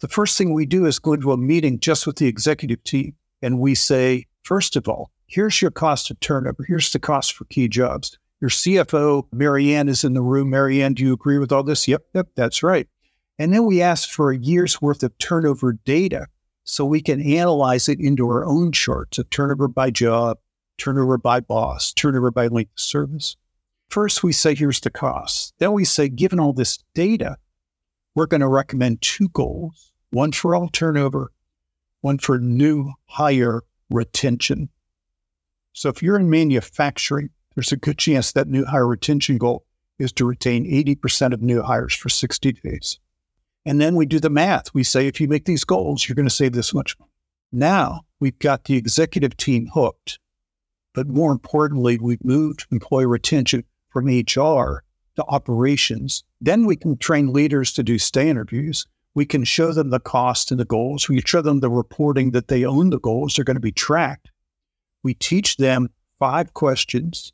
the 0.00 0.08
first 0.08 0.36
thing 0.36 0.52
we 0.52 0.66
do 0.66 0.84
is 0.84 0.98
go 0.98 1.14
into 1.14 1.32
a 1.32 1.36
meeting 1.36 1.80
just 1.80 2.06
with 2.06 2.16
the 2.16 2.26
executive 2.26 2.82
team 2.84 3.14
and 3.42 3.58
we 3.58 3.74
say, 3.74 4.26
first 4.42 4.76
of 4.76 4.88
all, 4.88 5.10
here's 5.26 5.62
your 5.62 5.70
cost 5.70 6.10
of 6.10 6.20
turnover, 6.20 6.64
here's 6.66 6.92
the 6.92 6.98
cost 6.98 7.32
for 7.32 7.44
key 7.46 7.68
jobs. 7.68 8.18
Your 8.40 8.50
CFO, 8.50 9.26
Marianne, 9.32 9.88
is 9.88 10.04
in 10.04 10.12
the 10.12 10.20
room. 10.20 10.50
Marianne, 10.50 10.92
do 10.92 11.02
you 11.02 11.14
agree 11.14 11.38
with 11.38 11.52
all 11.52 11.62
this? 11.62 11.88
Yep, 11.88 12.02
yep, 12.14 12.28
that's 12.36 12.62
right. 12.62 12.86
And 13.38 13.52
then 13.52 13.66
we 13.66 13.82
ask 13.82 14.08
for 14.08 14.30
a 14.30 14.38
year's 14.38 14.80
worth 14.80 15.02
of 15.02 15.16
turnover 15.18 15.72
data 15.72 16.26
so 16.64 16.84
we 16.84 17.00
can 17.00 17.20
analyze 17.20 17.88
it 17.88 18.00
into 18.00 18.26
our 18.26 18.44
own 18.44 18.72
charts 18.72 19.18
of 19.18 19.30
turnover 19.30 19.68
by 19.68 19.90
job, 19.90 20.38
turnover 20.78 21.18
by 21.18 21.40
boss, 21.40 21.92
turnover 21.92 22.30
by 22.30 22.46
length 22.48 22.72
of 22.72 22.80
service. 22.80 23.36
First, 23.88 24.22
we 24.24 24.32
say, 24.32 24.54
here's 24.54 24.80
the 24.80 24.90
cost. 24.90 25.54
Then 25.58 25.72
we 25.72 25.84
say, 25.84 26.08
given 26.08 26.40
all 26.40 26.52
this 26.52 26.78
data, 26.94 27.36
we're 28.14 28.26
going 28.26 28.40
to 28.40 28.48
recommend 28.48 29.02
two 29.02 29.28
goals 29.28 29.92
one 30.10 30.32
for 30.32 30.54
all 30.54 30.68
turnover, 30.68 31.30
one 32.00 32.18
for 32.18 32.38
new 32.38 32.92
hire 33.04 33.62
retention. 33.90 34.70
So 35.72 35.90
if 35.90 36.02
you're 36.02 36.18
in 36.18 36.30
manufacturing, 36.30 37.30
there's 37.54 37.72
a 37.72 37.76
good 37.76 37.98
chance 37.98 38.32
that 38.32 38.48
new 38.48 38.64
hire 38.64 38.86
retention 38.86 39.36
goal 39.36 39.66
is 39.98 40.12
to 40.12 40.24
retain 40.24 40.64
80% 40.64 41.32
of 41.32 41.42
new 41.42 41.62
hires 41.62 41.94
for 41.94 42.08
60 42.08 42.52
days. 42.52 42.98
And 43.66 43.80
then 43.80 43.96
we 43.96 44.06
do 44.06 44.20
the 44.20 44.30
math. 44.30 44.72
We 44.72 44.84
say, 44.84 45.08
if 45.08 45.20
you 45.20 45.26
make 45.26 45.44
these 45.44 45.64
goals, 45.64 46.08
you're 46.08 46.14
going 46.14 46.28
to 46.28 46.34
save 46.34 46.52
this 46.52 46.72
much. 46.72 46.96
Now 47.50 48.02
we've 48.20 48.38
got 48.38 48.64
the 48.64 48.76
executive 48.76 49.36
team 49.36 49.68
hooked. 49.74 50.20
But 50.94 51.08
more 51.08 51.32
importantly, 51.32 51.98
we've 51.98 52.24
moved 52.24 52.66
employee 52.70 53.06
retention 53.06 53.64
from 53.90 54.06
HR 54.06 54.84
to 55.16 55.24
operations. 55.28 56.22
Then 56.40 56.64
we 56.64 56.76
can 56.76 56.96
train 56.96 57.32
leaders 57.32 57.72
to 57.72 57.82
do 57.82 57.98
stay 57.98 58.30
interviews. 58.30 58.86
We 59.14 59.26
can 59.26 59.44
show 59.44 59.72
them 59.72 59.90
the 59.90 59.98
cost 59.98 60.50
and 60.50 60.60
the 60.60 60.64
goals. 60.64 61.08
We 61.08 61.20
show 61.22 61.42
them 61.42 61.60
the 61.60 61.70
reporting 61.70 62.30
that 62.30 62.48
they 62.48 62.64
own 62.64 62.90
the 62.90 63.00
goals. 63.00 63.34
They're 63.34 63.44
going 63.44 63.56
to 63.56 63.60
be 63.60 63.72
tracked. 63.72 64.30
We 65.02 65.14
teach 65.14 65.56
them 65.56 65.88
five 66.18 66.54
questions. 66.54 67.32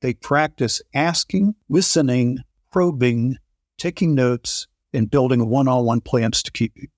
They 0.00 0.14
practice 0.14 0.80
asking, 0.94 1.54
listening, 1.68 2.38
probing, 2.70 3.38
taking 3.78 4.14
notes, 4.14 4.68
and 4.92 5.10
building 5.10 5.48
one 5.48 5.68
on 5.68 5.84
one 5.84 6.00
plans 6.00 6.42
to 6.42 6.52
keep 6.52 6.74
people. 6.74 6.94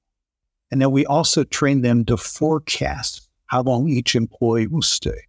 And 0.71 0.81
then 0.81 0.91
we 0.91 1.07
also 1.07 1.45
train 1.45 1.83
them 1.83 2.05
to 2.07 2.17
forecast 2.17 3.29
how 3.47 3.63
long 3.63 3.89
each 3.89 4.15
employee 4.15 4.67
will 4.67 4.83
stay. 4.83 5.27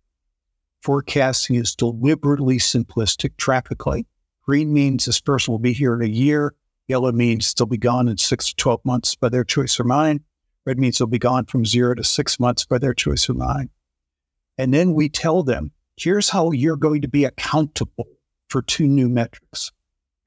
Forecasting 0.82 1.56
is 1.56 1.76
deliberately 1.76 2.58
simplistic 2.58 3.38
traffic 3.38 3.86
light. 3.86 4.08
Green 4.44 4.74
means 4.74 5.06
this 5.06 5.22
person 5.22 5.52
will 5.52 5.60
be 5.60 5.74
here 5.74 5.96
in 5.96 6.02
a 6.02 6.12
year. 6.12 6.54
Yellow 6.88 7.12
means 7.12 7.54
they'll 7.54 7.66
be 7.66 7.78
gone 7.78 8.08
in 8.08 8.18
six 8.18 8.50
to 8.50 8.56
12 8.56 8.86
months 8.86 9.16
by 9.16 9.30
their 9.30 9.44
choice 9.44 9.80
or 9.80 9.84
mine. 9.84 10.24
Red 10.66 10.80
means 10.80 10.98
they'll 10.98 11.08
be 11.08 11.20
gone 11.20 11.46
from 11.46 11.66
zero 11.66 11.96
to 11.96 12.04
six 12.04 12.40
months 12.40 12.66
by 12.66 12.78
their 12.78 12.94
choice 12.94 13.30
or 13.30 13.34
mine. 13.34 13.70
And 14.58 14.74
then 14.74 14.94
we 14.94 15.10
tell 15.10 15.44
them 15.44 15.72
here's 15.98 16.30
how 16.30 16.52
you're 16.52 16.76
going 16.76 17.02
to 17.02 17.08
be 17.08 17.26
accountable 17.26 18.08
for 18.50 18.62
two 18.62 18.88
new 18.88 19.10
metrics 19.10 19.72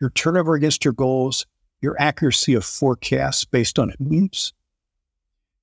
your 0.01 0.11
turnover 0.11 0.55
against 0.55 0.85
your 0.85 0.95
goals 0.95 1.45
your 1.81 1.97
accuracy 2.01 2.55
of 2.55 2.65
forecasts 2.65 3.45
based 3.45 3.79
on 3.79 3.93
needs. 3.99 4.53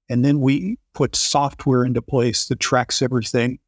And 0.09 0.23
then 0.23 0.39
we 0.39 0.77
put 0.93 1.15
software 1.15 1.83
into 1.83 2.01
place 2.01 2.47
that 2.47 2.59
tracks 2.59 3.01
everything. 3.01 3.59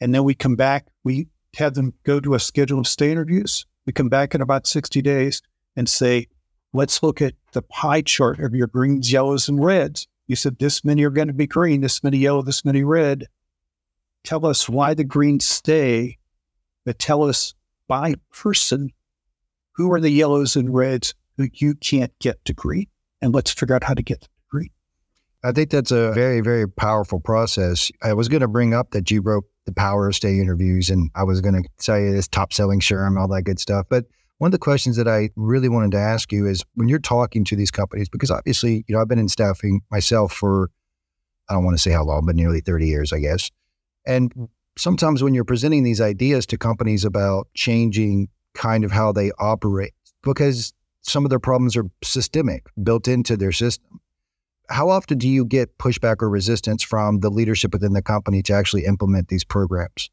And 0.00 0.14
then 0.14 0.24
we 0.24 0.34
come 0.34 0.56
back, 0.56 0.86
we 1.04 1.28
have 1.56 1.74
them 1.74 1.94
go 2.04 2.20
to 2.20 2.34
a 2.34 2.40
schedule 2.40 2.78
of 2.78 2.86
stay 2.86 3.10
interviews. 3.10 3.66
We 3.86 3.92
come 3.92 4.08
back 4.08 4.34
in 4.34 4.40
about 4.40 4.66
60 4.66 5.00
days 5.02 5.42
and 5.74 5.88
say, 5.88 6.28
let's 6.72 7.02
look 7.02 7.22
at 7.22 7.34
the 7.52 7.62
pie 7.62 8.02
chart 8.02 8.40
of 8.40 8.54
your 8.54 8.66
greens, 8.66 9.10
yellows, 9.10 9.48
and 9.48 9.62
reds. 9.62 10.06
You 10.26 10.36
said 10.36 10.58
this 10.58 10.84
many 10.84 11.04
are 11.04 11.10
going 11.10 11.28
to 11.28 11.34
be 11.34 11.46
green, 11.46 11.80
this 11.80 12.02
many 12.02 12.18
yellow, 12.18 12.42
this 12.42 12.64
many 12.64 12.82
red. 12.84 13.26
Tell 14.24 14.44
us 14.44 14.68
why 14.68 14.94
the 14.94 15.04
greens 15.04 15.46
stay, 15.46 16.18
but 16.84 16.98
tell 16.98 17.22
us 17.22 17.54
by 17.86 18.14
person 18.32 18.92
who 19.72 19.92
are 19.92 20.00
the 20.00 20.10
yellows 20.10 20.56
and 20.56 20.74
reds 20.74 21.14
you 21.38 21.74
can't 21.74 22.12
get 22.20 22.42
degree, 22.44 22.88
and 23.20 23.34
let's 23.34 23.50
figure 23.50 23.74
out 23.74 23.84
how 23.84 23.94
to 23.94 24.02
get 24.02 24.20
the 24.20 24.28
degree. 24.44 24.72
I 25.44 25.52
think 25.52 25.70
that's 25.70 25.90
a 25.90 26.12
very, 26.12 26.40
very 26.40 26.68
powerful 26.68 27.20
process. 27.20 27.90
I 28.02 28.14
was 28.14 28.28
going 28.28 28.40
to 28.40 28.48
bring 28.48 28.74
up 28.74 28.90
that 28.90 29.10
you 29.10 29.20
wrote 29.20 29.44
the 29.64 29.72
power 29.72 30.08
of 30.08 30.14
stay 30.16 30.38
interviews, 30.38 30.90
and 30.90 31.10
I 31.14 31.24
was 31.24 31.40
going 31.40 31.62
to 31.62 31.68
tell 31.78 31.98
you 31.98 32.12
this 32.12 32.28
top 32.28 32.52
selling 32.52 32.80
SHRM, 32.80 33.18
all 33.18 33.28
that 33.28 33.42
good 33.42 33.60
stuff. 33.60 33.86
But 33.88 34.06
one 34.38 34.48
of 34.48 34.52
the 34.52 34.58
questions 34.58 34.96
that 34.96 35.08
I 35.08 35.30
really 35.34 35.68
wanted 35.68 35.92
to 35.92 35.98
ask 35.98 36.30
you 36.30 36.46
is 36.46 36.64
when 36.74 36.88
you're 36.88 36.98
talking 36.98 37.44
to 37.44 37.56
these 37.56 37.70
companies, 37.70 38.08
because 38.08 38.30
obviously, 38.30 38.84
you 38.86 38.94
know, 38.94 39.00
I've 39.00 39.08
been 39.08 39.18
in 39.18 39.28
staffing 39.28 39.80
myself 39.90 40.32
for, 40.32 40.70
I 41.48 41.54
don't 41.54 41.64
want 41.64 41.76
to 41.76 41.82
say 41.82 41.90
how 41.90 42.04
long, 42.04 42.26
but 42.26 42.36
nearly 42.36 42.60
30 42.60 42.86
years, 42.86 43.12
I 43.12 43.20
guess. 43.20 43.50
And 44.06 44.48
sometimes 44.76 45.22
when 45.22 45.32
you're 45.32 45.44
presenting 45.44 45.84
these 45.84 46.00
ideas 46.00 46.44
to 46.46 46.58
companies 46.58 47.04
about 47.04 47.48
changing 47.54 48.28
kind 48.54 48.84
of 48.84 48.92
how 48.92 49.10
they 49.10 49.30
operate, 49.38 49.94
because 50.22 50.74
some 51.08 51.24
of 51.24 51.30
their 51.30 51.38
problems 51.38 51.76
are 51.76 51.86
systemic, 52.02 52.66
built 52.82 53.08
into 53.08 53.36
their 53.36 53.52
system. 53.52 54.00
How 54.68 54.88
often 54.90 55.18
do 55.18 55.28
you 55.28 55.44
get 55.44 55.78
pushback 55.78 56.22
or 56.22 56.28
resistance 56.28 56.82
from 56.82 57.20
the 57.20 57.30
leadership 57.30 57.72
within 57.72 57.92
the 57.92 58.02
company 58.02 58.42
to 58.42 58.52
actually 58.52 58.84
implement 58.84 59.28
these 59.28 59.44
programs? 59.44 60.10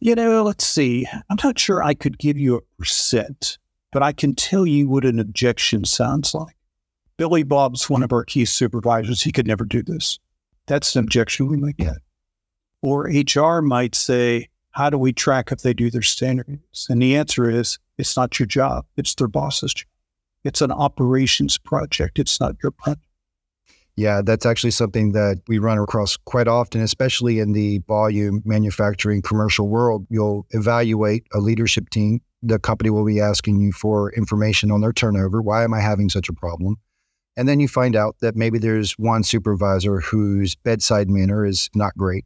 You 0.00 0.14
know, 0.14 0.42
let's 0.42 0.66
see. 0.66 1.06
I'm 1.30 1.38
not 1.42 1.58
sure 1.58 1.82
I 1.82 1.94
could 1.94 2.18
give 2.18 2.36
you 2.36 2.56
a 2.56 2.60
percent, 2.78 3.58
but 3.90 4.02
I 4.02 4.12
can 4.12 4.34
tell 4.34 4.66
you 4.66 4.88
what 4.88 5.06
an 5.06 5.18
objection 5.18 5.84
sounds 5.84 6.34
like. 6.34 6.56
Billy 7.16 7.42
Bob's 7.42 7.88
one 7.88 8.02
of 8.02 8.12
our 8.12 8.24
key 8.24 8.44
supervisors. 8.44 9.22
He 9.22 9.32
could 9.32 9.46
never 9.46 9.64
do 9.64 9.82
this. 9.82 10.18
That's 10.66 10.94
an 10.96 11.04
objection 11.04 11.48
we 11.48 11.56
might 11.56 11.76
get. 11.76 11.98
Or 12.82 13.04
HR 13.08 13.62
might 13.62 13.94
say, 13.94 14.50
How 14.72 14.90
do 14.90 14.98
we 14.98 15.12
track 15.12 15.50
if 15.52 15.62
they 15.62 15.72
do 15.72 15.90
their 15.90 16.02
standards? 16.02 16.86
And 16.90 17.00
the 17.00 17.16
answer 17.16 17.48
is, 17.48 17.78
It's 17.96 18.16
not 18.16 18.38
your 18.38 18.46
job, 18.46 18.84
it's 18.96 19.14
their 19.14 19.28
boss's 19.28 19.72
job. 19.72 19.88
It's 20.44 20.60
an 20.60 20.70
operations 20.70 21.58
project. 21.58 22.18
It's 22.18 22.38
not 22.38 22.56
your 22.62 22.70
project. 22.70 23.06
Yeah, 23.96 24.22
that's 24.22 24.44
actually 24.44 24.72
something 24.72 25.12
that 25.12 25.40
we 25.46 25.58
run 25.58 25.78
across 25.78 26.16
quite 26.16 26.48
often, 26.48 26.80
especially 26.80 27.38
in 27.38 27.52
the 27.52 27.78
volume 27.86 28.42
manufacturing 28.44 29.22
commercial 29.22 29.68
world. 29.68 30.04
You'll 30.10 30.46
evaluate 30.50 31.26
a 31.32 31.38
leadership 31.38 31.90
team. 31.90 32.20
The 32.42 32.58
company 32.58 32.90
will 32.90 33.06
be 33.06 33.20
asking 33.20 33.60
you 33.60 33.72
for 33.72 34.12
information 34.12 34.72
on 34.72 34.80
their 34.80 34.92
turnover. 34.92 35.40
Why 35.40 35.62
am 35.62 35.72
I 35.72 35.80
having 35.80 36.08
such 36.10 36.28
a 36.28 36.32
problem? 36.32 36.76
And 37.36 37.48
then 37.48 37.60
you 37.60 37.68
find 37.68 37.94
out 37.94 38.16
that 38.20 38.36
maybe 38.36 38.58
there's 38.58 38.92
one 38.92 39.22
supervisor 39.22 40.00
whose 40.00 40.56
bedside 40.56 41.08
manner 41.08 41.46
is 41.46 41.70
not 41.74 41.96
great. 41.96 42.24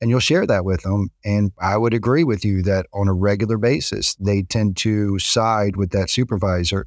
And 0.00 0.10
you'll 0.10 0.20
share 0.20 0.46
that 0.46 0.66
with 0.66 0.82
them. 0.82 1.08
And 1.24 1.52
I 1.58 1.78
would 1.78 1.94
agree 1.94 2.24
with 2.24 2.44
you 2.44 2.62
that 2.62 2.86
on 2.92 3.08
a 3.08 3.14
regular 3.14 3.56
basis, 3.56 4.14
they 4.16 4.42
tend 4.42 4.76
to 4.78 5.18
side 5.18 5.76
with 5.76 5.90
that 5.90 6.10
supervisor 6.10 6.86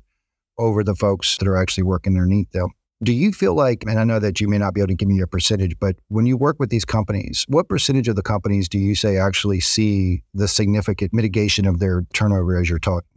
over 0.59 0.83
the 0.83 0.95
folks 0.95 1.37
that 1.37 1.47
are 1.47 1.57
actually 1.57 1.83
working 1.83 2.13
underneath 2.13 2.51
them. 2.51 2.69
Do 3.01 3.13
you 3.13 3.31
feel 3.31 3.55
like, 3.55 3.83
and 3.87 3.97
I 3.97 4.03
know 4.03 4.19
that 4.19 4.41
you 4.41 4.49
may 4.49 4.57
not 4.57 4.73
be 4.73 4.81
able 4.81 4.89
to 4.89 4.93
give 4.93 5.07
me 5.07 5.21
a 5.21 5.27
percentage, 5.27 5.79
but 5.79 5.95
when 6.09 6.25
you 6.25 6.35
work 6.35 6.57
with 6.59 6.69
these 6.69 6.83
companies, 6.83 7.45
what 7.47 7.69
percentage 7.69 8.09
of 8.09 8.17
the 8.17 8.21
companies 8.21 8.67
do 8.67 8.77
you 8.77 8.93
say 8.93 9.17
actually 9.17 9.61
see 9.61 10.21
the 10.33 10.49
significant 10.49 11.13
mitigation 11.13 11.65
of 11.65 11.79
their 11.79 12.05
turnover 12.13 12.59
as 12.59 12.69
you're 12.69 12.77
talking? 12.77 13.07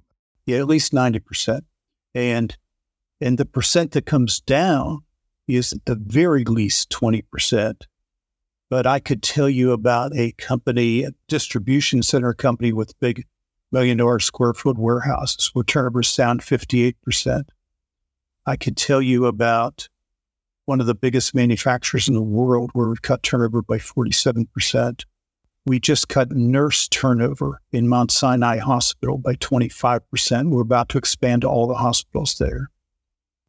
Yeah, 0.46 0.58
at 0.58 0.68
least 0.68 0.92
90%. 0.92 1.62
And 2.14 2.56
and 3.20 3.38
the 3.38 3.44
percent 3.44 3.92
that 3.92 4.06
comes 4.06 4.40
down 4.40 5.02
is 5.48 5.72
at 5.72 5.84
the 5.84 5.94
very 5.94 6.44
least 6.44 6.90
20%. 6.90 7.82
But 8.68 8.86
I 8.86 9.00
could 9.00 9.22
tell 9.22 9.48
you 9.48 9.72
about 9.72 10.16
a 10.16 10.32
company, 10.32 11.04
a 11.04 11.10
distribution 11.28 12.02
center 12.02 12.32
company 12.32 12.72
with 12.72 12.98
big 13.00 13.24
million 13.72 13.98
dollar 13.98 14.18
square 14.18 14.54
foot 14.54 14.78
warehouses 14.78 15.50
where 15.52 15.64
turnovers 15.64 16.14
down 16.14 16.38
58%. 16.38 17.44
I 18.46 18.56
could 18.56 18.76
tell 18.76 19.00
you 19.00 19.26
about 19.26 19.88
one 20.64 20.80
of 20.80 20.86
the 20.86 20.94
biggest 20.94 21.34
manufacturers 21.34 22.08
in 22.08 22.14
the 22.14 22.22
world 22.22 22.70
where 22.72 22.88
we 22.88 22.96
cut 23.02 23.22
turnover 23.22 23.62
by 23.62 23.78
47%. 23.78 25.04
We 25.64 25.78
just 25.78 26.08
cut 26.08 26.32
nurse 26.32 26.88
turnover 26.88 27.60
in 27.72 27.88
Mount 27.88 28.10
Sinai 28.10 28.58
Hospital 28.58 29.18
by 29.18 29.34
25%. 29.34 30.50
We're 30.50 30.60
about 30.60 30.88
to 30.90 30.98
expand 30.98 31.42
to 31.42 31.48
all 31.48 31.66
the 31.66 31.74
hospitals 31.74 32.36
there. 32.38 32.68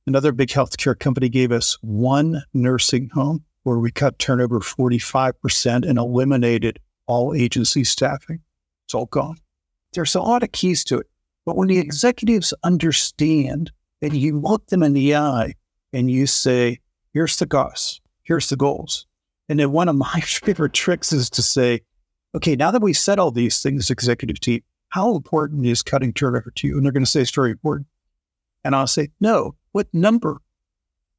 Another 0.06 0.32
big 0.32 0.50
healthcare 0.50 0.98
company 0.98 1.30
gave 1.30 1.52
us 1.52 1.78
one 1.82 2.44
nursing 2.54 3.10
home 3.14 3.46
where 3.64 3.80
we 3.80 3.92
cut 3.92 4.20
turnover 4.20 4.60
45% 4.60 5.88
and 5.88 5.98
eliminated 5.98 6.80
all 7.08 7.34
agency 7.34 7.84
staffing. 7.84 8.42
It's 8.86 8.94
all 8.94 9.06
gone. 9.06 9.38
There's 9.94 10.16
a 10.16 10.22
lot 10.22 10.44
of 10.44 10.52
keys 10.52 10.84
to 10.86 11.00
it. 11.00 11.08
But 11.46 11.58
when 11.58 11.68
the 11.68 11.80
executives 11.80 12.54
understand 12.64 13.72
and 14.02 14.14
you 14.14 14.40
look 14.40 14.68
them 14.68 14.84
in 14.84 14.94
the 14.94 15.16
eye 15.16 15.54
and 15.92 16.10
you 16.10 16.26
say, 16.28 16.80
here's 17.14 17.38
the 17.38 17.48
costs, 17.48 18.02
here's 18.24 18.50
the 18.50 18.56
goals. 18.56 19.06
And 19.50 19.60
then 19.60 19.72
one 19.72 19.90
of 19.90 19.96
my 19.96 20.20
favorite 20.22 20.74
tricks 20.74 21.12
is 21.12 21.30
to 21.32 21.42
say, 21.42 21.82
okay, 22.36 22.56
now 22.56 22.72
that 22.72 22.82
we 22.82 22.94
said 22.94 23.20
all 23.20 23.32
these 23.32 23.62
things, 23.62 23.90
executive 23.90 24.40
team, 24.40 24.62
how 24.90 25.16
important 25.16 25.66
is 25.66 25.82
cutting 25.82 26.14
turnover 26.14 26.52
to 26.52 26.68
you? 26.68 26.78
And 26.78 26.86
they're 26.86 26.92
going 26.92 27.04
to 27.04 27.10
say 27.10 27.22
it's 27.22 27.32
very 27.32 27.52
important. 27.52 27.88
And 28.64 28.76
I'll 28.76 28.88
say, 28.88 29.10
no, 29.20 29.56
what 29.72 29.88
number? 29.92 30.40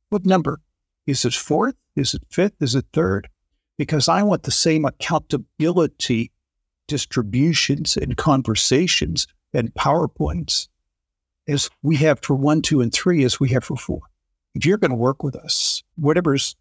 What 0.08 0.24
number? 0.24 0.60
Is 1.06 1.24
it 1.24 1.34
fourth? 1.34 1.74
Is 1.96 2.14
it 2.14 2.22
fifth? 2.30 2.54
Is 2.60 2.74
it 2.74 2.86
third? 2.92 3.28
Because 3.76 4.08
I 4.08 4.22
want 4.22 4.44
the 4.44 4.50
same 4.50 4.84
accountability 4.84 6.30
distributions 6.88 7.96
and 7.96 8.16
conversations 8.16 9.26
and 9.52 9.72
PowerPoints 9.74 10.68
as 11.46 11.70
we 11.82 11.96
have 11.96 12.20
for 12.22 12.34
one, 12.34 12.62
two, 12.62 12.80
and 12.80 12.92
three 12.92 13.24
as 13.24 13.38
we 13.38 13.50
have 13.50 13.64
for 13.64 13.76
four. 13.76 14.00
If 14.54 14.64
you're 14.64 14.78
going 14.78 14.90
to 14.90 14.96
work 14.96 15.22
with 15.22 15.36
us, 15.36 15.82
whatever's 15.96 16.56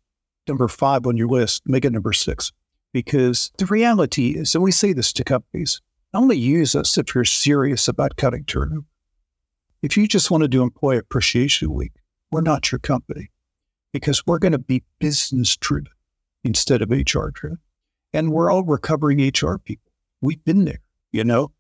number 0.48 0.68
five 0.68 1.06
on 1.06 1.18
your 1.18 1.28
list, 1.28 1.64
make 1.66 1.86
it 1.86 1.94
number 1.94 2.14
six. 2.14 2.52
Because 2.92 3.52
the 3.58 3.66
reality 3.66 4.32
is, 4.32 4.54
and 4.54 4.64
we 4.64 4.72
say 4.72 4.94
this 4.94 5.14
to 5.14 5.24
companies, 5.24 5.82
only 6.14 6.38
use 6.38 6.76
us 6.76 6.98
if 6.98 7.16
you're 7.16 7.26
serious 7.26 7.88
about 7.88 8.18
cutting 8.18 8.46
turnover. 8.46 8.86
If 9.82 9.98
you 9.98 10.08
just 10.08 10.30
want 10.30 10.44
to 10.44 10.48
do 10.48 10.62
Employee 10.62 10.98
Appreciation 10.98 11.74
Week, 11.74 11.94
we're 12.32 12.42
not 12.42 12.72
your 12.72 12.80
company 12.80 13.32
because 13.92 14.26
we're 14.26 14.40
going 14.40 14.52
to 14.52 14.60
be 14.60 14.84
business 15.00 15.58
driven 15.58 15.92
instead 16.44 16.82
of 16.82 16.92
HR 16.92 17.30
driven. 17.30 17.60
And 18.14 18.32
we're 18.32 18.52
all 18.52 18.64
recovering 18.64 19.20
HR 19.20 19.58
people. 19.58 19.92
We've 20.24 20.44
been 20.46 20.64
there, 20.64 20.80
you 21.12 21.26
know? 21.26 21.52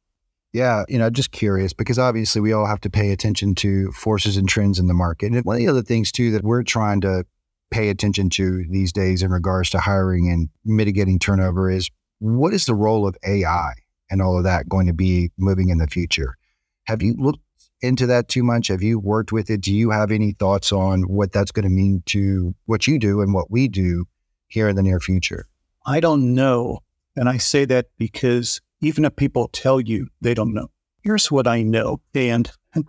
Yeah, 0.53 0.85
you 0.87 0.97
know, 0.97 1.09
just 1.09 1.31
curious 1.31 1.73
because 1.73 1.99
obviously 1.99 2.39
we 2.39 2.53
all 2.53 2.65
have 2.65 2.79
to 2.81 2.89
pay 2.89 3.11
attention 3.11 3.55
to 3.55 3.91
forces 3.91 4.37
and 4.37 4.47
trends 4.47 4.79
in 4.79 4.87
the 4.87 4.93
market. 4.93 5.33
And 5.33 5.43
one 5.43 5.57
of 5.57 5.59
the 5.59 5.67
other 5.67 5.81
things 5.81 6.13
too 6.13 6.31
that 6.31 6.45
we're 6.45 6.63
trying 6.63 7.01
to 7.01 7.25
pay 7.71 7.89
attention 7.89 8.29
to 8.29 8.63
these 8.69 8.93
days 8.93 9.21
in 9.21 9.31
regards 9.31 9.69
to 9.71 9.79
hiring 9.79 10.29
and 10.29 10.47
mitigating 10.63 11.19
turnover 11.19 11.69
is 11.69 11.89
what 12.19 12.53
is 12.53 12.65
the 12.65 12.73
role 12.73 13.05
of 13.05 13.17
AI 13.27 13.73
and 14.09 14.21
all 14.21 14.37
of 14.37 14.45
that 14.45 14.69
going 14.69 14.87
to 14.87 14.93
be 14.93 15.29
moving 15.37 15.67
in 15.67 15.79
the 15.79 15.87
future? 15.87 16.37
Have 16.85 17.01
you 17.01 17.15
looked 17.17 17.41
into 17.81 18.07
that 18.07 18.29
too 18.29 18.43
much? 18.43 18.69
Have 18.69 18.81
you 18.81 18.97
worked 18.97 19.33
with 19.33 19.49
it? 19.49 19.59
Do 19.59 19.73
you 19.73 19.89
have 19.89 20.09
any 20.09 20.31
thoughts 20.31 20.71
on 20.71 21.01
what 21.01 21.33
that's 21.33 21.51
going 21.51 21.63
to 21.63 21.69
mean 21.69 22.01
to 22.05 22.55
what 22.65 22.87
you 22.87 22.97
do 22.97 23.19
and 23.19 23.33
what 23.33 23.51
we 23.51 23.67
do 23.67 24.05
here 24.47 24.69
in 24.69 24.77
the 24.77 24.83
near 24.83 25.01
future? 25.01 25.47
I 25.85 25.99
don't 25.99 26.33
know. 26.33 26.79
And 27.15 27.29
I 27.29 27.37
say 27.37 27.65
that 27.65 27.87
because 27.97 28.61
even 28.81 29.05
if 29.05 29.15
people 29.15 29.47
tell 29.47 29.79
you 29.79 30.07
they 30.21 30.33
don't 30.33 30.53
know, 30.53 30.69
here's 31.01 31.31
what 31.31 31.47
I 31.47 31.61
know. 31.61 32.01
And 32.13 32.51
I'm 32.75 32.87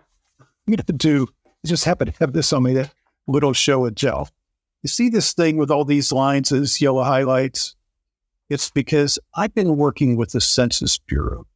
going 0.66 0.78
to 0.78 0.92
do, 0.92 1.28
I 1.46 1.68
just 1.68 1.84
happen 1.84 2.06
to 2.06 2.18
have 2.20 2.32
this 2.32 2.52
on 2.52 2.62
me, 2.62 2.74
that 2.74 2.92
little 3.26 3.52
show 3.52 3.84
of 3.86 3.94
gel. 3.94 4.28
You 4.82 4.88
see 4.88 5.08
this 5.08 5.32
thing 5.32 5.56
with 5.56 5.70
all 5.70 5.84
these 5.84 6.12
lines 6.12 6.52
as 6.52 6.80
yellow 6.80 7.02
highlights? 7.02 7.74
It's 8.50 8.70
because 8.70 9.18
I've 9.34 9.54
been 9.54 9.76
working 9.76 10.16
with 10.16 10.32
the 10.32 10.40
Census 10.40 10.98
Bureau 10.98 11.46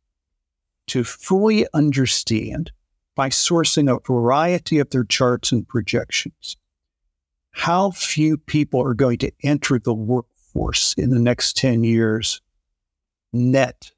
to 0.89 1.05
fully 1.05 1.67
understand 1.75 2.73
by 3.15 3.29
sourcing 3.29 3.95
a 3.95 4.01
variety 4.11 4.79
of 4.79 4.91
their 4.91 5.05
charts 5.05 5.53
and 5.53 5.69
projections 5.69 6.57
how 7.51 7.91
few 7.91 8.37
people 8.37 8.81
are 8.81 8.95
going 8.95 9.19
to 9.19 9.33
enter 9.43 9.79
the 9.79 9.93
workforce 9.93 10.95
in 10.95 11.11
the 11.11 11.19
next 11.19 11.57
10 11.57 11.83
years 11.83 12.41
net 13.33 13.93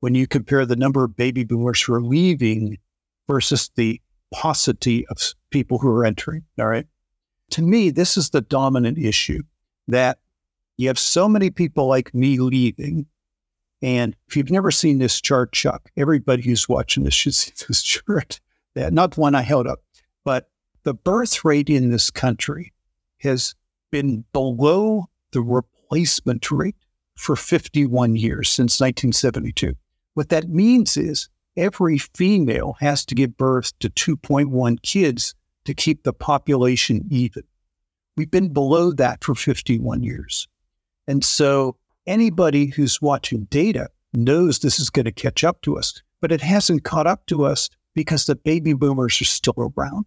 when 0.00 0.14
you 0.14 0.26
compare 0.26 0.66
the 0.66 0.76
number 0.76 1.04
of 1.04 1.16
baby 1.16 1.44
boomers 1.44 1.80
who 1.80 1.94
are 1.94 2.02
leaving 2.02 2.78
versus 3.26 3.70
the 3.76 4.00
paucity 4.32 5.06
of 5.06 5.18
people 5.50 5.78
who 5.78 5.88
are 5.88 6.04
entering. 6.04 6.44
All 6.58 6.66
right. 6.66 6.86
To 7.50 7.62
me, 7.62 7.90
this 7.90 8.16
is 8.16 8.30
the 8.30 8.40
dominant 8.40 8.98
issue 8.98 9.42
that 9.88 10.18
you 10.76 10.88
have 10.88 10.98
so 10.98 11.28
many 11.28 11.50
people 11.50 11.86
like 11.86 12.14
me 12.14 12.38
leaving. 12.38 13.06
And 13.80 14.16
if 14.28 14.36
you've 14.36 14.50
never 14.50 14.70
seen 14.70 14.98
this 14.98 15.20
chart, 15.20 15.52
Chuck, 15.52 15.90
everybody 15.96 16.42
who's 16.42 16.68
watching 16.68 17.04
this 17.04 17.14
should 17.14 17.34
see 17.34 17.52
this 17.68 17.82
chart. 17.82 18.40
Not 18.76 19.12
the 19.12 19.20
one 19.20 19.34
I 19.34 19.42
held 19.42 19.66
up, 19.68 19.80
but 20.24 20.50
the 20.82 20.94
birth 20.94 21.44
rate 21.44 21.70
in 21.70 21.90
this 21.90 22.10
country 22.10 22.72
has 23.18 23.54
been 23.90 24.24
below 24.32 25.06
the 25.30 25.40
replacement 25.40 26.50
rate 26.50 26.76
for 27.16 27.36
51 27.36 28.16
years 28.16 28.48
since 28.48 28.80
1972. 28.80 29.74
What 30.14 30.28
that 30.30 30.48
means 30.48 30.96
is 30.96 31.28
every 31.56 31.98
female 31.98 32.76
has 32.80 33.04
to 33.06 33.14
give 33.14 33.36
birth 33.36 33.72
to 33.80 33.90
2.1 33.90 34.82
kids 34.82 35.34
to 35.64 35.74
keep 35.74 36.02
the 36.02 36.12
population 36.12 37.06
even. 37.10 37.42
We've 38.16 38.30
been 38.30 38.52
below 38.52 38.92
that 38.92 39.24
for 39.24 39.34
51 39.34 40.02
years. 40.02 40.46
And 41.06 41.24
so 41.24 41.76
anybody 42.06 42.66
who's 42.66 43.02
watching 43.02 43.44
data 43.50 43.88
knows 44.12 44.58
this 44.58 44.78
is 44.78 44.90
going 44.90 45.06
to 45.06 45.12
catch 45.12 45.42
up 45.42 45.60
to 45.62 45.76
us, 45.76 46.00
but 46.20 46.32
it 46.32 46.40
hasn't 46.40 46.84
caught 46.84 47.06
up 47.06 47.26
to 47.26 47.44
us 47.44 47.68
because 47.94 48.26
the 48.26 48.36
baby 48.36 48.72
boomers 48.72 49.20
are 49.20 49.24
still 49.24 49.72
around. 49.76 50.06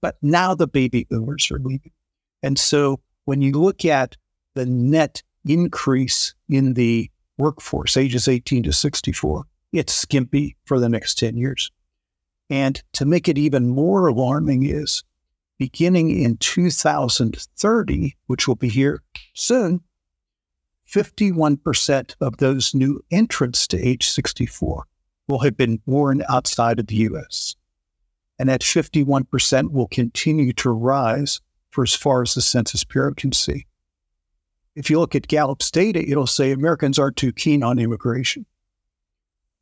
But 0.00 0.16
now 0.20 0.54
the 0.54 0.66
baby 0.66 1.06
boomers 1.08 1.50
are 1.50 1.58
leaving. 1.58 1.92
And 2.42 2.58
so 2.58 3.00
when 3.24 3.40
you 3.40 3.52
look 3.52 3.84
at 3.84 4.16
the 4.54 4.66
net 4.66 5.22
increase 5.46 6.34
in 6.48 6.74
the 6.74 7.10
workforce, 7.38 7.96
ages 7.96 8.28
18 8.28 8.64
to 8.64 8.72
64, 8.72 9.44
it's 9.72 9.92
skimpy 9.92 10.56
for 10.64 10.78
the 10.78 10.88
next 10.88 11.18
10 11.18 11.36
years. 11.36 11.70
And 12.50 12.82
to 12.92 13.04
make 13.04 13.28
it 13.28 13.38
even 13.38 13.70
more 13.70 14.06
alarming 14.06 14.68
is 14.68 15.02
beginning 15.58 16.10
in 16.10 16.36
2030, 16.38 18.16
which 18.26 18.48
will 18.48 18.56
be 18.56 18.68
here 18.68 19.02
soon, 19.34 19.80
51% 20.88 22.14
of 22.20 22.36
those 22.36 22.74
new 22.74 23.00
entrants 23.10 23.66
to 23.68 23.78
age 23.78 24.08
64 24.08 24.84
will 25.28 25.38
have 25.38 25.56
been 25.56 25.78
born 25.86 26.22
outside 26.28 26.78
of 26.78 26.88
the 26.88 26.96
US. 26.96 27.56
And 28.38 28.48
that 28.48 28.60
51% 28.60 29.70
will 29.70 29.88
continue 29.88 30.52
to 30.54 30.70
rise 30.70 31.40
for 31.70 31.84
as 31.84 31.94
far 31.94 32.22
as 32.22 32.34
the 32.34 32.42
Census 32.42 32.84
Bureau 32.84 33.14
can 33.14 33.32
see. 33.32 33.66
If 34.74 34.88
you 34.88 34.98
look 34.98 35.14
at 35.14 35.28
Gallup's 35.28 35.70
data, 35.70 36.02
it'll 36.02 36.26
say 36.26 36.50
Americans 36.50 36.98
aren't 36.98 37.16
too 37.16 37.32
keen 37.32 37.62
on 37.62 37.78
immigration. 37.78 38.46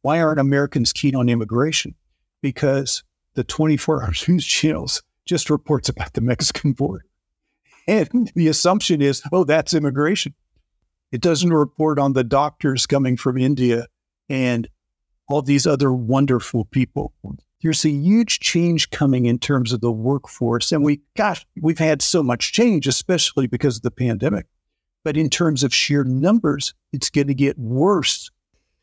Why 0.02 0.20
aren't 0.20 0.40
Americans 0.40 0.92
keen 0.92 1.16
on 1.16 1.28
immigration? 1.28 1.94
Because 2.42 3.02
the 3.34 3.44
24 3.44 4.04
hour 4.04 4.12
news 4.28 4.46
channels 4.46 5.02
just 5.26 5.50
reports 5.50 5.88
about 5.88 6.12
the 6.14 6.20
Mexican 6.20 6.72
border. 6.72 7.04
And 7.86 8.30
the 8.34 8.48
assumption 8.48 9.02
is, 9.02 9.22
oh, 9.32 9.44
that's 9.44 9.74
immigration. 9.74 10.34
It 11.12 11.20
doesn't 11.20 11.52
report 11.52 11.98
on 11.98 12.12
the 12.12 12.24
doctors 12.24 12.86
coming 12.86 13.16
from 13.16 13.36
India 13.36 13.86
and 14.28 14.68
all 15.28 15.42
these 15.42 15.66
other 15.66 15.92
wonderful 15.92 16.66
people. 16.66 17.12
There's 17.62 17.84
a 17.84 17.90
huge 17.90 18.38
change 18.38 18.90
coming 18.90 19.26
in 19.26 19.38
terms 19.38 19.72
of 19.72 19.80
the 19.80 19.90
workforce. 19.90 20.72
And 20.72 20.84
we, 20.84 21.00
gosh, 21.16 21.44
we've 21.60 21.78
had 21.78 22.00
so 22.00 22.22
much 22.22 22.52
change, 22.52 22.86
especially 22.86 23.46
because 23.46 23.76
of 23.76 23.82
the 23.82 23.90
pandemic. 23.90 24.46
But 25.04 25.16
in 25.16 25.30
terms 25.30 25.62
of 25.62 25.74
sheer 25.74 26.04
numbers, 26.04 26.74
it's 26.92 27.10
going 27.10 27.28
to 27.28 27.34
get 27.34 27.58
worse. 27.58 28.30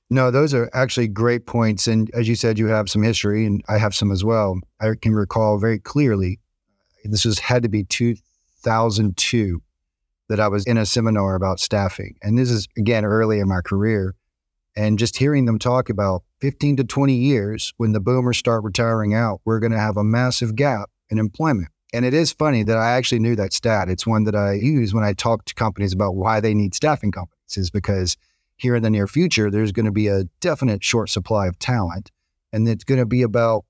No, 0.10 0.32
those 0.32 0.54
are 0.54 0.70
actually 0.74 1.10
great 1.10 1.46
points. 1.46 1.88
And 1.88 2.10
as 2.14 2.28
you 2.28 2.36
said, 2.36 2.58
you 2.58 2.68
have 2.68 2.90
some 2.90 3.04
history, 3.04 3.46
and 3.46 3.64
I 3.68 3.78
have 3.78 3.94
some 3.94 4.12
as 4.12 4.24
well. 4.24 4.60
I 4.80 4.94
can 5.02 5.14
recall 5.14 5.60
very 5.60 5.80
clearly, 5.80 6.40
this 7.04 7.26
was 7.26 7.40
had 7.40 7.64
to 7.64 7.70
be 7.70 7.84
2002 7.84 9.62
that 10.30 10.40
I 10.40 10.48
was 10.48 10.66
in 10.66 10.78
a 10.78 10.86
seminar 10.86 11.36
about 11.36 11.60
staffing. 11.60 12.16
And 12.22 12.38
this 12.38 12.50
is, 12.50 12.68
again, 12.78 13.06
early 13.06 13.40
in 13.40 13.48
my 13.48 13.62
career. 13.62 14.16
And 14.76 15.00
just 15.00 15.18
hearing 15.18 15.46
them 15.46 15.58
talk 15.58 15.90
about 15.90 16.24
15 16.42 16.78
to 16.78 16.84
20 16.84 17.14
years, 17.14 17.74
when 17.78 17.94
the 17.94 18.00
boomers 18.00 18.38
start 18.38 18.64
retiring 18.64 19.14
out, 19.14 19.42
we're 19.46 19.60
going 19.60 19.72
to 19.72 19.80
have 19.80 19.98
a 19.98 20.04
massive 20.04 20.56
gap 20.56 20.90
in 21.10 21.18
employment. 21.18 21.70
And 21.94 22.04
it 22.04 22.14
is 22.14 22.34
funny 22.34 22.64
that 22.64 22.78
I 22.78 22.92
actually 22.92 23.20
knew 23.20 23.36
that 23.38 23.54
stat. 23.54 23.90
It's 23.90 24.06
one 24.06 24.26
that 24.26 24.36
I 24.36 24.54
use 24.54 24.94
when 24.94 25.04
I 25.04 25.14
talk 25.14 25.46
to 25.46 25.54
companies 25.56 25.94
about 25.94 26.16
why 26.16 26.40
they 26.40 26.54
need 26.54 26.76
staffing 26.76 27.12
companies, 27.12 27.58
is 27.58 27.70
because 27.70 28.18
here 28.58 28.76
in 28.76 28.84
the 28.84 28.90
near 28.90 29.08
future, 29.08 29.50
there's 29.50 29.72
going 29.72 29.86
to 29.86 29.92
be 29.92 30.08
a 30.08 30.26
definite 30.42 30.84
short 30.84 31.10
supply 31.10 31.48
of 31.48 31.58
talent. 31.60 32.12
And 32.52 32.68
it's 32.68 32.84
going 32.84 33.00
to 33.00 33.06
be 33.06 33.22
about 33.22 33.66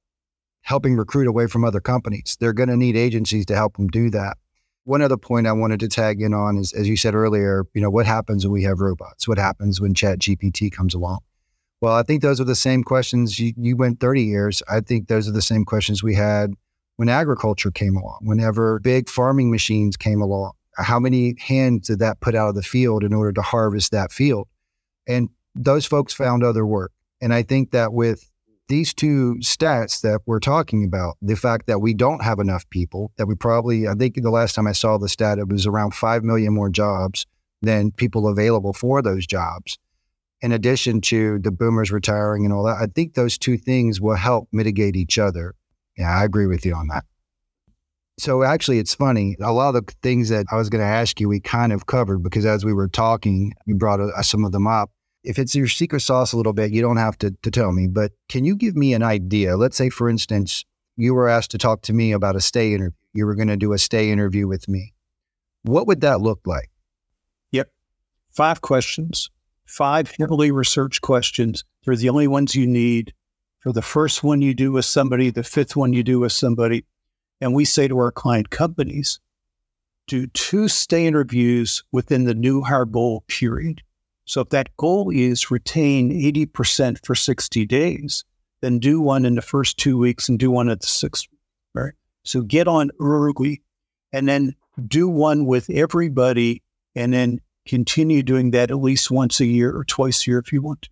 helping 0.62 0.96
recruit 0.96 1.28
away 1.28 1.48
from 1.48 1.64
other 1.64 1.80
companies. 1.80 2.38
They're 2.40 2.54
going 2.54 2.70
to 2.70 2.78
need 2.78 2.96
agencies 2.96 3.46
to 3.48 3.56
help 3.56 3.78
them 3.78 3.88
do 3.88 4.10
that. 4.12 4.38
One 4.86 5.02
other 5.02 5.18
point 5.18 5.48
I 5.48 5.52
wanted 5.52 5.80
to 5.82 5.88
tag 5.88 6.22
in 6.22 6.34
on 6.34 6.58
is, 6.58 6.72
as 6.74 6.88
you 6.88 6.96
said 6.96 7.14
earlier, 7.14 7.66
you 7.74 7.82
know, 7.82 7.90
what 7.90 8.06
happens 8.06 8.46
when 8.46 8.54
we 8.54 8.64
have 8.64 8.80
robots? 8.80 9.28
What 9.28 9.38
happens 9.38 9.82
when 9.82 9.94
Chat 9.94 10.20
GPT 10.20 10.72
comes 10.72 10.94
along? 10.94 11.20
Well, 11.82 11.94
I 11.94 12.04
think 12.04 12.22
those 12.22 12.42
are 12.42 12.46
the 12.46 12.56
same 12.56 12.84
questions. 12.84 13.38
You, 13.38 13.54
you 13.58 13.76
went 13.76 14.00
30 14.00 14.24
years. 14.24 14.64
I 14.70 14.80
think 14.80 15.08
those 15.08 15.28
are 15.28 15.34
the 15.34 15.42
same 15.42 15.66
questions 15.66 16.02
we 16.02 16.16
had 16.16 16.54
when 16.98 17.10
agriculture 17.10 17.72
came 17.72 17.96
along, 17.96 18.20
whenever 18.22 18.80
big 18.80 19.10
farming 19.10 19.50
machines 19.50 19.96
came 19.96 20.22
along. 20.22 20.52
How 20.76 21.00
many 21.00 21.36
hands 21.40 21.88
did 21.88 22.00
that 22.00 22.20
put 22.20 22.36
out 22.36 22.50
of 22.50 22.56
the 22.56 22.62
field 22.62 23.04
in 23.04 23.14
order 23.14 23.32
to 23.34 23.42
harvest 23.42 23.92
that 23.92 24.12
field? 24.12 24.48
And 25.08 25.30
those 25.56 25.86
folks 25.86 26.14
found 26.14 26.44
other 26.44 26.66
work. 26.66 26.92
And 27.22 27.34
I 27.34 27.42
think 27.42 27.72
that 27.72 27.94
with 27.94 28.30
these 28.68 28.94
two 28.94 29.38
stats 29.40 30.02
that 30.02 30.22
we're 30.26 30.40
talking 30.40 30.84
about, 30.84 31.16
the 31.22 31.36
fact 31.36 31.68
that 31.68 31.80
we 31.80 31.94
don't 31.94 32.24
have 32.24 32.40
enough 32.40 32.70
people, 32.70 33.12
that 33.18 33.26
we 33.26 33.36
probably, 33.36 33.88
I 33.88 33.94
think 33.94 34.22
the 34.22 34.30
last 34.30 34.56
time 34.56 34.68
I 34.68 34.74
saw 34.74 34.98
the 34.98 35.10
stat, 35.10 35.40
it 35.40 35.48
was 35.48 35.66
around 35.66 35.94
5 35.94 36.24
million 36.24 36.54
more 36.54 36.70
jobs 36.70 37.26
than 37.62 37.92
people 37.92 38.28
available 38.28 38.74
for 38.74 39.02
those 39.02 39.26
jobs. 39.26 39.80
In 40.42 40.52
addition 40.52 41.02
to 41.02 41.40
the 41.40 41.52
boomers 41.52 41.92
retiring 41.92 42.46
and 42.46 42.54
all 42.54 42.64
that, 42.66 42.78
I 42.80 42.88
think 42.88 43.14
those 43.14 43.38
two 43.38 43.58
things 43.58 44.00
will 44.00 44.16
help 44.16 44.48
mitigate 44.52 44.96
each 44.96 45.18
other. 45.18 45.56
Yeah, 45.98 46.18
I 46.18 46.24
agree 46.24 46.48
with 46.48 46.66
you 46.66 46.76
on 46.76 46.88
that. 46.88 47.06
So 48.20 48.44
actually, 48.44 48.80
it's 48.80 48.96
funny. 48.96 49.36
A 49.42 49.52
lot 49.52 49.76
of 49.76 49.86
the 49.86 49.94
things 50.02 50.30
that 50.30 50.46
I 50.52 50.56
was 50.56 50.70
going 50.70 50.82
to 50.82 50.88
ask 50.88 51.20
you, 51.20 51.30
we 51.30 51.40
kind 51.40 51.72
of 51.72 51.86
covered 51.86 52.24
because 52.24 52.46
as 52.46 52.66
we 52.66 52.74
were 52.74 52.88
talking, 52.88 53.54
you 53.66 53.76
brought 53.76 54.00
uh, 54.00 54.22
some 54.22 54.44
of 54.44 54.52
them 54.52 54.68
up 54.68 54.92
if 55.28 55.38
it's 55.38 55.54
your 55.54 55.68
secret 55.68 56.00
sauce 56.00 56.32
a 56.32 56.38
little 56.38 56.54
bit, 56.54 56.72
you 56.72 56.82
don't 56.82 56.96
have 56.96 57.18
to, 57.18 57.32
to 57.42 57.52
tell 57.52 57.74
me, 57.74 57.88
but 57.88 58.14
can 58.30 58.46
you 58.46 58.56
give 58.56 58.78
me 58.78 58.94
an 58.94 59.04
idea? 59.04 59.58
Let's 59.58 59.76
say, 59.76 59.90
for 59.90 60.10
instance, 60.10 60.64
you 60.96 61.14
were 61.14 61.28
asked 61.28 61.52
to 61.52 61.58
talk 61.58 61.82
to 61.84 61.94
me 61.94 62.14
about 62.14 62.38
a 62.38 62.42
stay 62.42 62.74
interview. 62.74 62.92
You 63.14 63.26
were 63.26 63.36
going 63.36 63.50
to 63.50 63.58
do 63.58 63.74
a 63.74 63.78
stay 63.78 64.10
interview 64.10 64.48
with 64.48 64.70
me. 64.70 64.94
What 65.64 65.86
would 65.86 66.00
that 66.00 66.22
look 66.22 66.40
like? 66.46 66.70
Yep. 67.52 67.70
Five 68.32 68.62
questions, 68.62 69.30
five 69.66 70.12
heavily 70.18 70.50
researched 70.50 71.02
questions. 71.02 71.66
They're 71.84 71.98
the 71.98 72.10
only 72.10 72.28
ones 72.28 72.56
you 72.56 72.66
need. 72.66 73.14
For 73.60 73.72
the 73.72 73.82
first 73.82 74.24
one 74.24 74.42
you 74.42 74.54
do 74.54 74.72
with 74.72 74.86
somebody, 74.86 75.30
the 75.30 75.44
fifth 75.44 75.76
one 75.76 75.94
you 75.94 76.04
do 76.04 76.20
with 76.20 76.32
somebody. 76.32 76.86
And 77.42 77.54
we 77.54 77.66
say 77.66 77.88
to 77.88 77.98
our 77.98 78.12
client 78.12 78.50
companies, 78.50 79.20
do 80.08 80.28
two 80.28 80.68
stay 80.68 81.06
interviews 81.06 81.84
within 81.92 82.24
the 82.24 82.34
new 82.34 82.62
hire 82.62 82.86
goal 82.86 83.24
period. 83.28 83.82
So 84.26 84.42
if 84.42 84.50
that 84.50 84.76
goal 84.78 85.10
is 85.10 85.52
retain 85.52 86.12
80% 86.12 87.06
for 87.06 87.14
60 87.14 87.66
days, 87.66 88.24
then 88.62 88.80
do 88.80 89.00
one 89.02 89.26
in 89.26 89.36
the 89.36 89.42
first 89.42 89.78
two 89.78 89.98
weeks 89.98 90.30
and 90.30 90.40
do 90.40 90.50
one 90.50 90.70
at 90.70 90.82
the 90.82 90.88
sixth. 90.88 91.28
Right. 91.74 91.94
So 92.24 92.42
get 92.42 92.68
on 92.68 92.92
early 93.00 93.62
and 94.12 94.28
then 94.28 94.56
do 94.88 95.08
one 95.08 95.46
with 95.46 95.70
everybody 95.70 96.64
and 96.96 97.14
then 97.14 97.42
continue 97.66 98.24
doing 98.24 98.52
that 98.52 98.72
at 98.72 98.78
least 98.78 99.12
once 99.12 99.40
a 99.40 99.46
year 99.46 99.76
or 99.76 99.84
twice 99.84 100.26
a 100.26 100.32
year 100.32 100.40
if 100.40 100.52
you 100.52 100.62
want 100.62 100.84
to. 100.84 100.90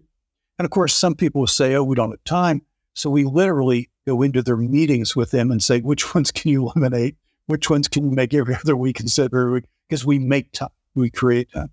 And 0.58 0.65
of 0.65 0.72
course, 0.72 0.94
some 0.94 1.15
people 1.15 1.41
will 1.41 1.48
say, 1.48 1.76
oh, 1.76 1.84
we 1.84 1.96
don't 1.96 2.12
have 2.12 2.24
time. 2.24 2.62
So 2.94 3.10
we 3.10 3.26
literally 3.26 3.89
go 4.08 4.22
into 4.22 4.41
their 4.41 4.58
meetings 4.58 5.15
with 5.15 5.32
them 5.32 5.52
and 5.52 5.62
say, 5.62 5.82
which 5.82 6.15
ones 6.15 6.32
can 6.32 6.52
you 6.52 6.70
eliminate? 6.70 7.18
Which 7.48 7.70
ones 7.70 7.88
can 7.88 8.06
you 8.06 8.12
make 8.12 8.34
every 8.34 8.56
other 8.63 8.76
week 8.76 9.00
instead 9.00 9.28
of 9.28 9.34
every 9.34 9.52
week? 9.52 9.65
Because 9.88 10.06
we 10.06 10.20
make 10.20 10.52
time, 10.52 10.70
we 10.96 11.10
create 11.10 11.52
time. 11.52 11.72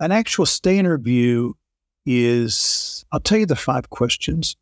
An 0.00 0.12
actual 0.12 0.46
stay 0.46 0.78
interview 0.78 1.52
is, 2.06 3.04
I'll 3.12 3.20
tell 3.20 3.38
you 3.38 3.46
the 3.46 3.56
five 3.56 3.90
questions, 3.90 4.56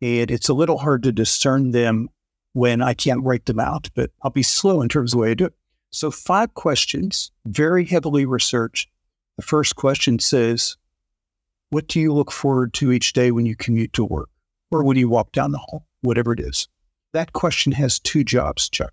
and 0.00 0.30
it's 0.30 0.48
a 0.48 0.54
little 0.54 0.78
hard 0.78 1.02
to 1.02 1.12
discern 1.12 1.72
them 1.72 2.08
when 2.52 2.82
I 2.82 2.94
can't 2.94 3.24
write 3.24 3.46
them 3.46 3.58
out, 3.58 3.88
but 3.94 4.10
I'll 4.22 4.30
be 4.30 4.42
slow 4.42 4.82
in 4.82 4.88
terms 4.88 5.12
of 5.12 5.18
the 5.18 5.22
way 5.22 5.30
I 5.30 5.34
do 5.34 5.46
it. 5.46 5.54
So, 5.90 6.10
five 6.10 6.54
questions, 6.54 7.32
very 7.44 7.84
heavily 7.84 8.24
researched. 8.24 8.88
The 9.36 9.42
first 9.42 9.76
question 9.76 10.18
says, 10.18 10.76
What 11.72 11.86
do 11.86 12.00
you 12.00 12.12
look 12.12 12.30
forward 12.30 12.74
to 12.74 12.92
each 12.92 13.14
day 13.14 13.30
when 13.30 13.46
you 13.46 13.56
commute 13.56 13.94
to 13.94 14.04
work 14.04 14.28
or 14.70 14.84
when 14.84 14.98
you 14.98 15.08
walk 15.08 15.32
down 15.32 15.52
the 15.52 15.58
hall, 15.58 15.86
whatever 16.02 16.34
it 16.34 16.38
is? 16.38 16.68
That 17.14 17.32
question 17.32 17.72
has 17.72 17.98
two 17.98 18.24
jobs, 18.24 18.68
Chuck. 18.68 18.92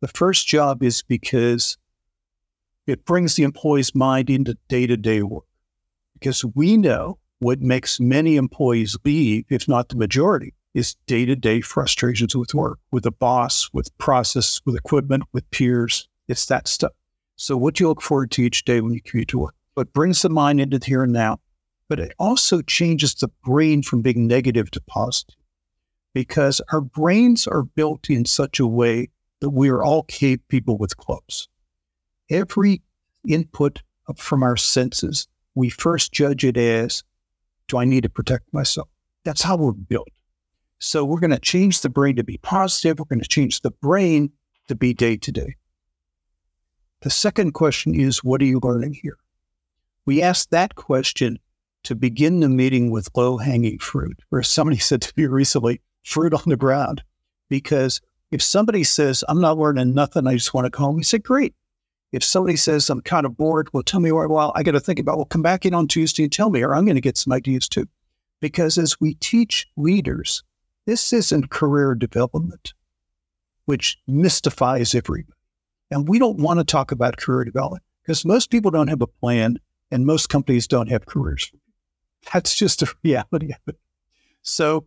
The 0.00 0.06
first 0.06 0.46
job 0.46 0.84
is 0.84 1.02
because 1.02 1.76
it 2.86 3.04
brings 3.04 3.34
the 3.34 3.42
employee's 3.42 3.96
mind 3.96 4.30
into 4.30 4.56
day 4.68 4.86
to 4.86 4.96
day 4.96 5.22
work. 5.22 5.42
Because 6.12 6.44
we 6.44 6.76
know 6.76 7.18
what 7.40 7.60
makes 7.60 7.98
many 7.98 8.36
employees 8.36 8.96
leave, 9.04 9.46
if 9.50 9.66
not 9.66 9.88
the 9.88 9.96
majority, 9.96 10.54
is 10.72 10.94
day 11.08 11.24
to 11.24 11.34
day 11.34 11.62
frustrations 11.62 12.36
with 12.36 12.54
work, 12.54 12.78
with 12.92 13.04
a 13.06 13.10
boss, 13.10 13.70
with 13.72 13.90
process, 13.98 14.60
with 14.64 14.76
equipment, 14.76 15.24
with 15.32 15.50
peers. 15.50 16.08
It's 16.28 16.46
that 16.46 16.68
stuff. 16.68 16.92
So, 17.34 17.56
what 17.56 17.74
do 17.74 17.82
you 17.82 17.88
look 17.88 18.02
forward 18.02 18.30
to 18.30 18.42
each 18.42 18.64
day 18.64 18.80
when 18.80 18.92
you 18.92 19.02
commute 19.02 19.26
to 19.30 19.40
work? 19.40 19.56
What 19.74 19.92
brings 19.92 20.22
the 20.22 20.28
mind 20.28 20.60
into 20.60 20.78
the 20.78 20.86
here 20.86 21.02
and 21.02 21.12
now, 21.12 21.40
but 21.94 22.00
it 22.00 22.12
also 22.18 22.60
changes 22.60 23.14
the 23.14 23.28
brain 23.44 23.80
from 23.80 24.02
being 24.02 24.26
negative 24.26 24.68
to 24.68 24.80
positive 24.80 25.36
because 26.12 26.60
our 26.72 26.80
brains 26.80 27.46
are 27.46 27.62
built 27.62 28.10
in 28.10 28.24
such 28.24 28.58
a 28.58 28.66
way 28.66 29.10
that 29.38 29.50
we 29.50 29.68
are 29.68 29.80
all 29.80 30.02
cave 30.02 30.40
people 30.48 30.76
with 30.76 30.96
clubs. 30.96 31.48
every 32.28 32.82
input 33.28 33.80
from 34.16 34.42
our 34.42 34.56
senses, 34.56 35.28
we 35.54 35.68
first 35.68 36.12
judge 36.12 36.44
it 36.44 36.56
as 36.56 37.04
do 37.68 37.78
I 37.78 37.84
need 37.84 38.02
to 38.02 38.08
protect 38.08 38.52
myself? 38.52 38.88
That's 39.24 39.42
how 39.42 39.56
we're 39.56 39.70
built. 39.70 40.08
So 40.80 41.04
we're 41.04 41.20
going 41.20 41.30
to 41.30 41.38
change 41.38 41.80
the 41.80 41.90
brain 41.90 42.16
to 42.16 42.24
be 42.24 42.38
positive. 42.38 42.98
We're 42.98 43.04
going 43.04 43.22
to 43.22 43.28
change 43.28 43.60
the 43.60 43.70
brain 43.70 44.32
to 44.66 44.74
be 44.74 44.94
day 44.94 45.16
to 45.18 45.30
day. 45.30 45.54
The 47.02 47.10
second 47.10 47.52
question 47.52 47.94
is 47.94 48.24
what 48.24 48.42
are 48.42 48.46
you 48.46 48.58
learning 48.60 48.94
here? 49.00 49.18
We 50.04 50.20
ask 50.20 50.50
that 50.50 50.74
question 50.74 51.38
to 51.84 51.94
begin 51.94 52.40
the 52.40 52.48
meeting 52.48 52.90
with 52.90 53.08
low 53.14 53.36
hanging 53.36 53.78
fruit, 53.78 54.18
where 54.30 54.42
somebody 54.42 54.78
said 54.80 55.02
to 55.02 55.12
me 55.16 55.26
recently, 55.26 55.80
fruit 56.02 56.34
on 56.34 56.42
the 56.46 56.56
ground. 56.56 57.02
Because 57.48 58.00
if 58.30 58.42
somebody 58.42 58.84
says, 58.84 59.22
I'm 59.28 59.40
not 59.40 59.58
learning 59.58 59.94
nothing, 59.94 60.26
I 60.26 60.34
just 60.34 60.54
want 60.54 60.64
to 60.66 60.70
go 60.70 60.84
home, 60.84 60.96
we 60.96 61.02
say, 61.02 61.18
great. 61.18 61.54
If 62.12 62.22
somebody 62.22 62.56
says, 62.56 62.88
I'm 62.90 63.00
kind 63.00 63.26
of 63.26 63.36
bored, 63.36 63.68
well, 63.72 63.82
tell 63.82 64.00
me 64.00 64.12
why. 64.12 64.26
Well, 64.26 64.52
I 64.54 64.62
got 64.62 64.72
to 64.72 64.80
think 64.80 64.98
about, 64.98 65.16
well, 65.16 65.24
come 65.24 65.42
back 65.42 65.66
in 65.66 65.74
on 65.74 65.88
Tuesday 65.88 66.22
and 66.22 66.32
tell 66.32 66.50
me, 66.50 66.62
or 66.62 66.74
I'm 66.74 66.84
going 66.84 66.94
to 66.94 67.00
get 67.00 67.16
some 67.16 67.32
ideas 67.32 67.68
too. 67.68 67.86
Because 68.40 68.78
as 68.78 69.00
we 69.00 69.14
teach 69.14 69.66
leaders, 69.76 70.42
this 70.86 71.12
isn't 71.12 71.50
career 71.50 71.94
development, 71.94 72.72
which 73.64 73.98
mystifies 74.06 74.94
everybody. 74.94 75.32
And 75.90 76.08
we 76.08 76.18
don't 76.18 76.38
want 76.38 76.60
to 76.60 76.64
talk 76.64 76.92
about 76.92 77.16
career 77.16 77.44
development 77.44 77.82
because 78.02 78.24
most 78.24 78.50
people 78.50 78.70
don't 78.70 78.88
have 78.88 79.02
a 79.02 79.06
plan 79.06 79.58
and 79.90 80.06
most 80.06 80.28
companies 80.28 80.66
don't 80.66 80.90
have 80.90 81.06
careers. 81.06 81.50
That's 82.32 82.54
just 82.56 82.82
a 82.82 82.92
reality 83.02 83.52
of 83.52 83.58
it. 83.66 83.78
So 84.42 84.86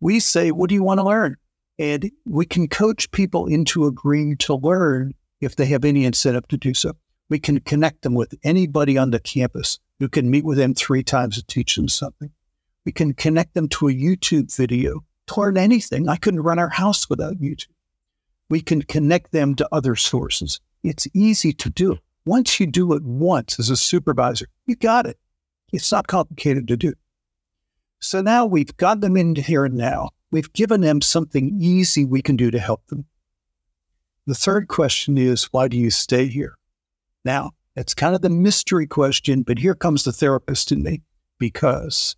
we 0.00 0.20
say, 0.20 0.50
what 0.50 0.68
do 0.68 0.74
you 0.74 0.82
want 0.82 0.98
to 0.98 1.04
learn? 1.04 1.36
And 1.78 2.10
we 2.24 2.46
can 2.46 2.68
coach 2.68 3.10
people 3.10 3.46
into 3.46 3.86
agreeing 3.86 4.36
to 4.38 4.54
learn 4.54 5.14
if 5.40 5.56
they 5.56 5.66
have 5.66 5.84
any 5.84 6.04
incentive 6.04 6.46
to 6.48 6.56
do 6.56 6.74
so. 6.74 6.92
We 7.28 7.38
can 7.38 7.60
connect 7.60 8.02
them 8.02 8.14
with 8.14 8.34
anybody 8.44 8.96
on 8.98 9.10
the 9.10 9.18
campus 9.18 9.78
who 9.98 10.08
can 10.08 10.30
meet 10.30 10.44
with 10.44 10.58
them 10.58 10.74
three 10.74 11.02
times 11.02 11.36
to 11.36 11.46
teach 11.46 11.76
them 11.76 11.88
something. 11.88 12.30
We 12.84 12.92
can 12.92 13.14
connect 13.14 13.54
them 13.54 13.68
to 13.70 13.88
a 13.88 13.92
YouTube 13.92 14.54
video 14.54 15.04
to 15.28 15.40
learn 15.40 15.56
anything. 15.56 16.08
I 16.08 16.16
couldn't 16.16 16.42
run 16.42 16.58
our 16.58 16.68
house 16.68 17.08
without 17.08 17.40
YouTube. 17.40 17.68
We 18.50 18.60
can 18.60 18.82
connect 18.82 19.32
them 19.32 19.54
to 19.56 19.68
other 19.72 19.96
sources. 19.96 20.60
It's 20.82 21.08
easy 21.14 21.52
to 21.54 21.70
do. 21.70 21.98
Once 22.26 22.60
you 22.60 22.66
do 22.66 22.92
it 22.92 23.02
once 23.02 23.58
as 23.58 23.70
a 23.70 23.76
supervisor, 23.76 24.46
you 24.66 24.76
got 24.76 25.06
it. 25.06 25.18
It's 25.74 25.92
not 25.92 26.06
complicated 26.06 26.68
to 26.68 26.76
do. 26.76 26.94
So 28.00 28.20
now 28.20 28.46
we've 28.46 28.76
got 28.76 29.00
them 29.00 29.16
in 29.16 29.34
here 29.34 29.68
now. 29.68 30.10
We've 30.30 30.52
given 30.52 30.80
them 30.80 31.00
something 31.00 31.58
easy 31.60 32.04
we 32.04 32.22
can 32.22 32.36
do 32.36 32.50
to 32.50 32.58
help 32.58 32.86
them. 32.86 33.06
The 34.26 34.34
third 34.34 34.68
question 34.68 35.18
is, 35.18 35.44
why 35.52 35.68
do 35.68 35.76
you 35.76 35.90
stay 35.90 36.26
here? 36.26 36.54
Now, 37.24 37.52
that's 37.74 37.94
kind 37.94 38.14
of 38.14 38.22
the 38.22 38.30
mystery 38.30 38.86
question, 38.86 39.42
but 39.42 39.58
here 39.58 39.74
comes 39.74 40.04
the 40.04 40.12
therapist 40.12 40.70
in 40.70 40.82
me 40.82 41.02
because 41.38 42.16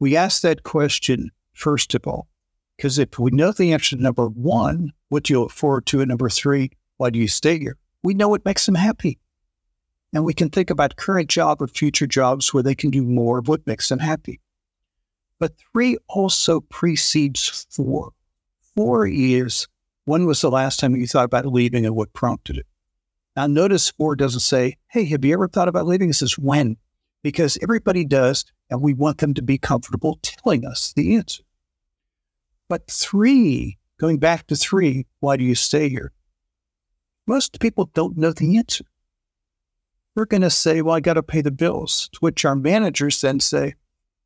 we 0.00 0.16
ask 0.16 0.42
that 0.42 0.62
question 0.62 1.30
first 1.52 1.94
of 1.94 2.06
all, 2.06 2.28
because 2.76 2.98
if 2.98 3.18
we 3.18 3.30
know 3.30 3.52
the 3.52 3.72
answer 3.72 3.96
to 3.96 4.02
number 4.02 4.26
one, 4.26 4.92
what 5.08 5.24
do 5.24 5.32
you 5.32 5.40
look 5.40 5.50
forward 5.50 5.86
to? 5.86 6.00
And 6.00 6.08
number 6.08 6.28
three, 6.28 6.70
why 6.96 7.10
do 7.10 7.18
you 7.18 7.28
stay 7.28 7.58
here? 7.58 7.76
We 8.02 8.14
know 8.14 8.34
it 8.34 8.44
makes 8.44 8.66
them 8.66 8.76
happy. 8.76 9.18
And 10.12 10.24
we 10.24 10.34
can 10.34 10.48
think 10.48 10.70
about 10.70 10.96
current 10.96 11.28
job 11.28 11.60
or 11.60 11.66
future 11.66 12.06
jobs 12.06 12.52
where 12.54 12.62
they 12.62 12.74
can 12.74 12.90
do 12.90 13.02
more 13.02 13.38
of 13.38 13.48
what 13.48 13.66
makes 13.66 13.88
them 13.88 13.98
happy. 13.98 14.40
But 15.38 15.52
three 15.72 15.98
also 16.08 16.60
precedes 16.60 17.66
four. 17.70 18.12
Four 18.74 19.06
is 19.06 19.68
when 20.04 20.26
was 20.26 20.40
the 20.40 20.50
last 20.50 20.80
time 20.80 20.96
you 20.96 21.06
thought 21.06 21.26
about 21.26 21.46
leaving 21.46 21.84
and 21.84 21.94
what 21.94 22.12
prompted 22.12 22.56
it? 22.56 22.66
Now, 23.36 23.46
notice 23.46 23.90
four 23.90 24.16
doesn't 24.16 24.40
say, 24.40 24.76
Hey, 24.88 25.04
have 25.06 25.24
you 25.24 25.34
ever 25.34 25.46
thought 25.46 25.68
about 25.68 25.86
leaving? 25.86 26.10
It 26.10 26.14
says 26.14 26.38
when, 26.38 26.76
because 27.22 27.58
everybody 27.62 28.04
does, 28.04 28.44
and 28.70 28.80
we 28.80 28.94
want 28.94 29.18
them 29.18 29.34
to 29.34 29.42
be 29.42 29.58
comfortable 29.58 30.18
telling 30.22 30.64
us 30.64 30.92
the 30.96 31.14
answer. 31.14 31.44
But 32.68 32.90
three, 32.90 33.78
going 34.00 34.18
back 34.18 34.46
to 34.48 34.56
three, 34.56 35.06
why 35.20 35.36
do 35.36 35.44
you 35.44 35.54
stay 35.54 35.88
here? 35.88 36.12
Most 37.26 37.60
people 37.60 37.90
don't 37.94 38.16
know 38.16 38.32
the 38.32 38.56
answer. 38.56 38.84
We're 40.18 40.24
going 40.24 40.42
to 40.42 40.50
say, 40.50 40.82
Well, 40.82 40.96
I 40.96 41.00
got 41.00 41.14
to 41.14 41.22
pay 41.22 41.42
the 41.42 41.52
bills, 41.52 42.08
to 42.12 42.18
which 42.18 42.44
our 42.44 42.56
managers 42.56 43.20
then 43.20 43.38
say, 43.38 43.74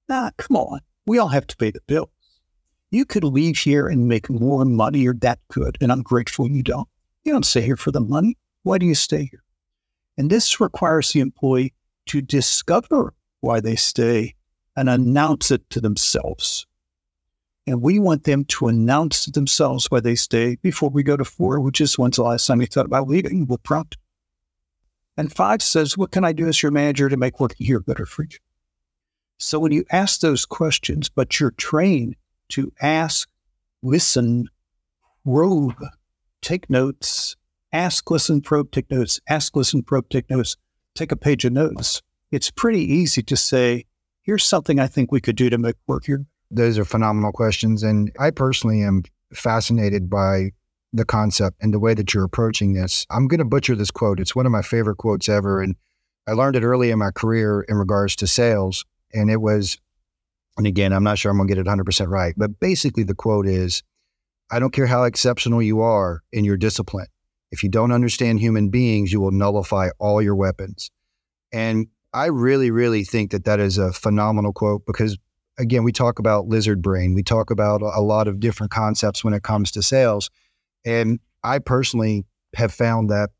Nah, 0.08 0.30
come 0.38 0.56
on. 0.56 0.80
We 1.04 1.18
all 1.18 1.28
have 1.28 1.46
to 1.48 1.56
pay 1.58 1.70
the 1.70 1.82
bills. 1.86 2.08
you 2.90 3.04
could 3.04 3.24
leave 3.24 3.58
here 3.58 3.88
and 3.88 4.08
make 4.08 4.30
more 4.30 4.64
money. 4.64 5.00
You're 5.00 5.12
that 5.20 5.40
good. 5.50 5.76
And 5.82 5.92
I'm 5.92 6.00
grateful 6.02 6.48
you 6.48 6.62
don't. 6.62 6.88
You 7.24 7.34
don't 7.34 7.44
stay 7.44 7.60
here 7.60 7.76
for 7.76 7.90
the 7.90 8.00
money. 8.00 8.38
Why 8.62 8.78
do 8.78 8.86
you 8.86 8.94
stay 8.94 9.28
here? 9.30 9.42
And 10.16 10.30
this 10.30 10.60
requires 10.60 11.12
the 11.12 11.20
employee 11.20 11.74
to 12.06 12.22
discover 12.22 13.12
why 13.42 13.60
they 13.60 13.76
stay 13.76 14.34
and 14.74 14.88
announce 14.88 15.50
it 15.50 15.68
to 15.68 15.80
themselves. 15.82 16.66
And 17.66 17.82
we 17.82 17.98
want 17.98 18.24
them 18.24 18.46
to 18.46 18.68
announce 18.68 19.26
to 19.26 19.30
themselves 19.30 19.90
why 19.90 20.00
they 20.00 20.14
stay 20.14 20.56
before 20.62 20.88
we 20.88 21.02
go 21.02 21.18
to 21.18 21.24
four, 21.26 21.60
which 21.60 21.82
is 21.82 21.98
when's 21.98 22.16
the 22.16 22.22
last 22.22 22.46
time 22.46 22.62
you 22.62 22.66
thought 22.66 22.86
about 22.86 23.08
leaving? 23.08 23.46
We'll 23.46 23.58
prompt. 23.58 23.98
And 25.16 25.32
five 25.32 25.62
says, 25.62 25.96
What 25.96 26.10
can 26.10 26.24
I 26.24 26.32
do 26.32 26.48
as 26.48 26.62
your 26.62 26.72
manager 26.72 27.08
to 27.08 27.16
make 27.16 27.40
working 27.40 27.66
here 27.66 27.80
better 27.80 28.06
for 28.06 28.22
you? 28.22 28.38
So 29.38 29.58
when 29.58 29.72
you 29.72 29.84
ask 29.90 30.20
those 30.20 30.46
questions, 30.46 31.08
but 31.08 31.40
you're 31.40 31.50
trained 31.50 32.16
to 32.50 32.72
ask, 32.80 33.28
listen, 33.82 34.48
probe, 35.24 35.74
take 36.42 36.70
notes, 36.70 37.36
ask, 37.72 38.10
listen, 38.10 38.40
probe, 38.40 38.70
take 38.70 38.90
notes, 38.90 39.20
ask, 39.28 39.56
listen, 39.56 39.82
probe, 39.82 40.08
take 40.10 40.30
notes, 40.30 40.56
take 40.94 41.10
a 41.10 41.16
page 41.16 41.44
of 41.44 41.52
notes. 41.52 42.02
It's 42.30 42.50
pretty 42.50 42.80
easy 42.80 43.22
to 43.24 43.36
say, 43.36 43.84
here's 44.22 44.44
something 44.44 44.78
I 44.78 44.86
think 44.86 45.10
we 45.10 45.20
could 45.20 45.36
do 45.36 45.50
to 45.50 45.58
make 45.58 45.76
work 45.86 46.04
here. 46.06 46.24
Those 46.50 46.78
are 46.78 46.84
phenomenal 46.84 47.32
questions. 47.32 47.82
And 47.82 48.12
I 48.20 48.30
personally 48.30 48.82
am 48.82 49.02
fascinated 49.34 50.08
by 50.08 50.52
the 50.92 51.04
concept 51.04 51.56
and 51.60 51.72
the 51.72 51.78
way 51.78 51.94
that 51.94 52.12
you're 52.12 52.24
approaching 52.24 52.74
this. 52.74 53.06
I'm 53.10 53.28
going 53.28 53.38
to 53.38 53.44
butcher 53.44 53.74
this 53.74 53.90
quote. 53.90 54.20
It's 54.20 54.36
one 54.36 54.46
of 54.46 54.52
my 54.52 54.62
favorite 54.62 54.96
quotes 54.96 55.28
ever. 55.28 55.62
And 55.62 55.76
I 56.26 56.32
learned 56.32 56.56
it 56.56 56.62
early 56.62 56.90
in 56.90 56.98
my 56.98 57.10
career 57.10 57.62
in 57.62 57.76
regards 57.76 58.16
to 58.16 58.26
sales. 58.26 58.84
And 59.12 59.30
it 59.30 59.40
was, 59.40 59.78
and 60.58 60.66
again, 60.66 60.92
I'm 60.92 61.04
not 61.04 61.18
sure 61.18 61.30
I'm 61.30 61.38
going 61.38 61.48
to 61.48 61.54
get 61.54 61.60
it 61.60 61.66
100% 61.66 62.08
right, 62.08 62.34
but 62.36 62.60
basically 62.60 63.02
the 63.02 63.14
quote 63.14 63.46
is 63.46 63.82
I 64.50 64.58
don't 64.58 64.72
care 64.72 64.86
how 64.86 65.04
exceptional 65.04 65.62
you 65.62 65.80
are 65.80 66.22
in 66.30 66.44
your 66.44 66.58
discipline. 66.58 67.06
If 67.50 67.62
you 67.62 67.70
don't 67.70 67.92
understand 67.92 68.40
human 68.40 68.68
beings, 68.68 69.12
you 69.12 69.20
will 69.20 69.30
nullify 69.30 69.88
all 69.98 70.20
your 70.20 70.34
weapons. 70.34 70.90
And 71.52 71.86
I 72.12 72.26
really, 72.26 72.70
really 72.70 73.04
think 73.04 73.30
that 73.30 73.44
that 73.44 73.60
is 73.60 73.78
a 73.78 73.92
phenomenal 73.92 74.52
quote 74.52 74.84
because, 74.86 75.16
again, 75.58 75.84
we 75.84 75.92
talk 75.92 76.18
about 76.18 76.48
lizard 76.48 76.82
brain. 76.82 77.14
We 77.14 77.22
talk 77.22 77.50
about 77.50 77.80
a 77.80 78.00
lot 78.00 78.28
of 78.28 78.40
different 78.40 78.72
concepts 78.72 79.24
when 79.24 79.32
it 79.32 79.42
comes 79.42 79.70
to 79.72 79.82
sales. 79.82 80.30
And 80.84 81.20
I 81.42 81.58
personally 81.58 82.24
have 82.54 82.72
found 82.72 83.10
that 83.10 83.30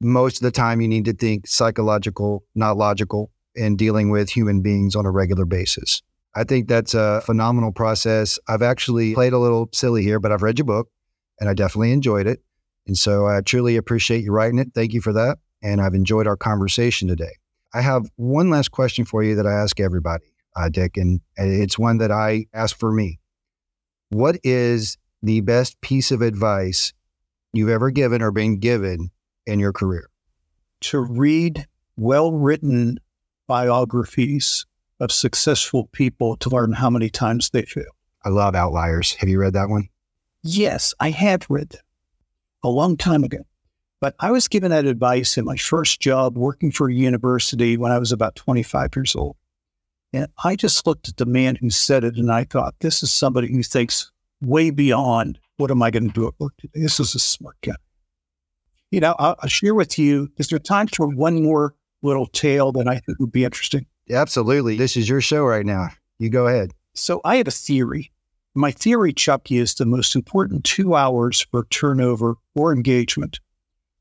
most 0.00 0.36
of 0.36 0.42
the 0.42 0.50
time 0.50 0.80
you 0.80 0.88
need 0.88 1.04
to 1.04 1.12
think 1.12 1.46
psychological, 1.46 2.44
not 2.54 2.76
logical, 2.76 3.30
in 3.54 3.76
dealing 3.76 4.10
with 4.10 4.30
human 4.30 4.62
beings 4.62 4.96
on 4.96 5.06
a 5.06 5.10
regular 5.10 5.44
basis. 5.44 6.02
I 6.34 6.44
think 6.44 6.68
that's 6.68 6.94
a 6.94 7.20
phenomenal 7.26 7.72
process. 7.72 8.38
I've 8.48 8.62
actually 8.62 9.14
played 9.14 9.34
a 9.34 9.38
little 9.38 9.68
silly 9.72 10.02
here, 10.02 10.18
but 10.18 10.32
I've 10.32 10.42
read 10.42 10.58
your 10.58 10.64
book 10.64 10.88
and 11.38 11.48
I 11.48 11.54
definitely 11.54 11.92
enjoyed 11.92 12.26
it. 12.26 12.40
And 12.86 12.96
so 12.96 13.26
I 13.26 13.40
truly 13.42 13.76
appreciate 13.76 14.24
you 14.24 14.32
writing 14.32 14.58
it. 14.58 14.68
Thank 14.74 14.92
you 14.92 15.00
for 15.00 15.12
that. 15.12 15.38
And 15.62 15.80
I've 15.80 15.94
enjoyed 15.94 16.26
our 16.26 16.36
conversation 16.36 17.06
today. 17.08 17.32
I 17.74 17.82
have 17.82 18.10
one 18.16 18.50
last 18.50 18.70
question 18.70 19.04
for 19.04 19.22
you 19.22 19.36
that 19.36 19.46
I 19.46 19.52
ask 19.52 19.78
everybody, 19.78 20.24
uh, 20.56 20.68
Dick, 20.68 20.96
and 20.96 21.20
it's 21.36 21.78
one 21.78 21.98
that 21.98 22.10
I 22.10 22.46
ask 22.52 22.76
for 22.76 22.92
me. 22.92 23.20
What 24.10 24.38
is 24.42 24.98
the 25.22 25.40
best 25.40 25.80
piece 25.80 26.10
of 26.10 26.22
advice 26.22 26.92
you've 27.52 27.68
ever 27.68 27.90
given 27.90 28.22
or 28.22 28.30
been 28.30 28.58
given 28.58 29.10
in 29.46 29.60
your 29.60 29.72
career? 29.72 30.08
To 30.82 31.00
read 31.00 31.66
well 31.96 32.32
written 32.32 32.98
biographies 33.46 34.66
of 35.00 35.12
successful 35.12 35.88
people 35.92 36.36
to 36.36 36.48
learn 36.48 36.72
how 36.72 36.90
many 36.90 37.10
times 37.10 37.50
they 37.50 37.62
failed. 37.62 37.86
I 38.24 38.28
love 38.28 38.54
Outliers. 38.54 39.14
Have 39.14 39.28
you 39.28 39.40
read 39.40 39.54
that 39.54 39.68
one? 39.68 39.88
Yes, 40.42 40.94
I 41.00 41.10
have 41.10 41.46
read 41.48 41.70
them 41.70 41.82
a 42.62 42.68
long 42.68 42.96
time 42.96 43.24
ago. 43.24 43.38
But 44.00 44.14
I 44.18 44.32
was 44.32 44.48
given 44.48 44.70
that 44.70 44.84
advice 44.84 45.38
in 45.38 45.44
my 45.44 45.56
first 45.56 46.00
job 46.00 46.36
working 46.36 46.72
for 46.72 46.88
a 46.88 46.94
university 46.94 47.76
when 47.76 47.92
I 47.92 47.98
was 47.98 48.10
about 48.10 48.34
25 48.34 48.90
years 48.96 49.14
old. 49.14 49.36
And 50.12 50.26
I 50.42 50.56
just 50.56 50.86
looked 50.86 51.08
at 51.08 51.16
the 51.16 51.26
man 51.26 51.56
who 51.56 51.70
said 51.70 52.04
it 52.04 52.16
and 52.16 52.30
I 52.30 52.44
thought, 52.44 52.74
this 52.80 53.02
is 53.02 53.10
somebody 53.10 53.52
who 53.52 53.62
thinks 53.62 54.10
way 54.42 54.70
beyond 54.70 55.38
what 55.56 55.70
am 55.70 55.82
I 55.82 55.90
going 55.90 56.08
to 56.08 56.12
do 56.12 56.26
at 56.26 56.34
work 56.38 56.54
today? 56.58 56.80
This 56.80 57.00
is 57.00 57.14
a 57.14 57.18
smart 57.18 57.56
guy. 57.62 57.74
You 58.90 59.00
know, 59.00 59.14
I'll, 59.18 59.36
I'll 59.40 59.48
share 59.48 59.74
with 59.74 59.98
you, 59.98 60.28
is 60.36 60.48
there 60.48 60.58
time 60.58 60.88
for 60.88 61.06
one 61.06 61.42
more 61.42 61.74
little 62.02 62.26
tale 62.26 62.72
that 62.72 62.88
I 62.88 62.98
think 62.98 63.18
would 63.20 63.32
be 63.32 63.44
interesting? 63.44 63.86
Absolutely. 64.10 64.76
This 64.76 64.96
is 64.96 65.08
your 65.08 65.20
show 65.20 65.44
right 65.44 65.64
now. 65.64 65.88
You 66.18 66.30
go 66.30 66.46
ahead. 66.46 66.72
So 66.94 67.20
I 67.24 67.36
had 67.36 67.48
a 67.48 67.52
theory. 67.52 68.12
My 68.54 68.70
theory, 68.70 69.12
Chuck, 69.14 69.50
is 69.50 69.74
the 69.74 69.86
most 69.86 70.14
important 70.14 70.64
two 70.64 70.94
hours 70.94 71.46
for 71.50 71.64
turnover 71.70 72.34
or 72.54 72.72
engagement 72.72 73.40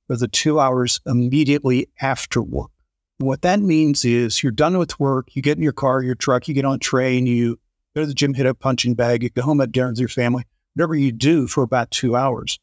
or 0.09 0.17
the 0.17 0.27
two 0.27 0.59
hours 0.59 0.99
immediately 1.05 1.87
after 2.01 2.41
work. 2.41 2.71
what 3.19 3.43
that 3.43 3.59
means 3.59 4.03
is 4.03 4.41
you're 4.41 4.51
done 4.51 4.77
with 4.77 4.99
work, 4.99 5.35
you 5.35 5.41
get 5.41 5.57
in 5.57 5.63
your 5.63 5.71
car, 5.71 6.01
your 6.01 6.15
truck, 6.15 6.47
you 6.47 6.55
get 6.55 6.65
on 6.65 6.75
a 6.75 6.79
train, 6.79 7.27
you 7.27 7.59
go 7.95 8.01
to 8.01 8.07
the 8.07 8.13
gym, 8.13 8.33
hit 8.33 8.45
a 8.45 8.53
punching 8.53 8.95
bag, 8.95 9.23
you 9.23 9.29
go 9.29 9.41
home 9.41 9.61
at 9.61 9.71
dinner 9.71 9.89
with 9.89 9.99
your 9.99 10.09
family, 10.09 10.43
whatever 10.73 10.95
you 10.95 11.11
do 11.11 11.47
for 11.47 11.63
about 11.63 11.91
two 11.91 12.15
hours. 12.15 12.59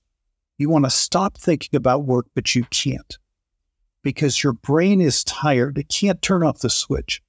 You 0.59 0.69
want 0.69 0.85
to 0.85 0.91
stop 0.91 1.39
thinking 1.39 1.77
about 1.77 2.05
work, 2.05 2.27
but 2.35 2.55
you 2.55 2.65
can't 2.71 3.19
because 4.03 4.43
your 4.43 4.53
brain 4.55 5.01
is 5.01 5.25
tired. 5.25 5.79
It 5.79 5.89
can't 5.89 6.21
turn 6.23 6.43
off 6.43 6.61
the 6.61 6.71
switch. 6.71 7.23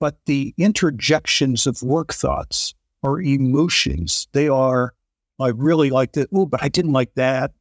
But 0.00 0.16
the 0.26 0.54
interjections 0.56 1.66
of 1.66 1.82
work 1.82 2.14
thoughts 2.14 2.74
or 3.02 3.20
emotions, 3.20 4.28
they 4.32 4.48
are, 4.48 4.94
I 5.40 5.48
really 5.48 5.90
like 5.90 6.12
that. 6.12 6.28
Oh, 6.32 6.46
but 6.46 6.62
I 6.62 6.68
didn't 6.68 6.92
like 6.92 7.14
that. 7.14 7.52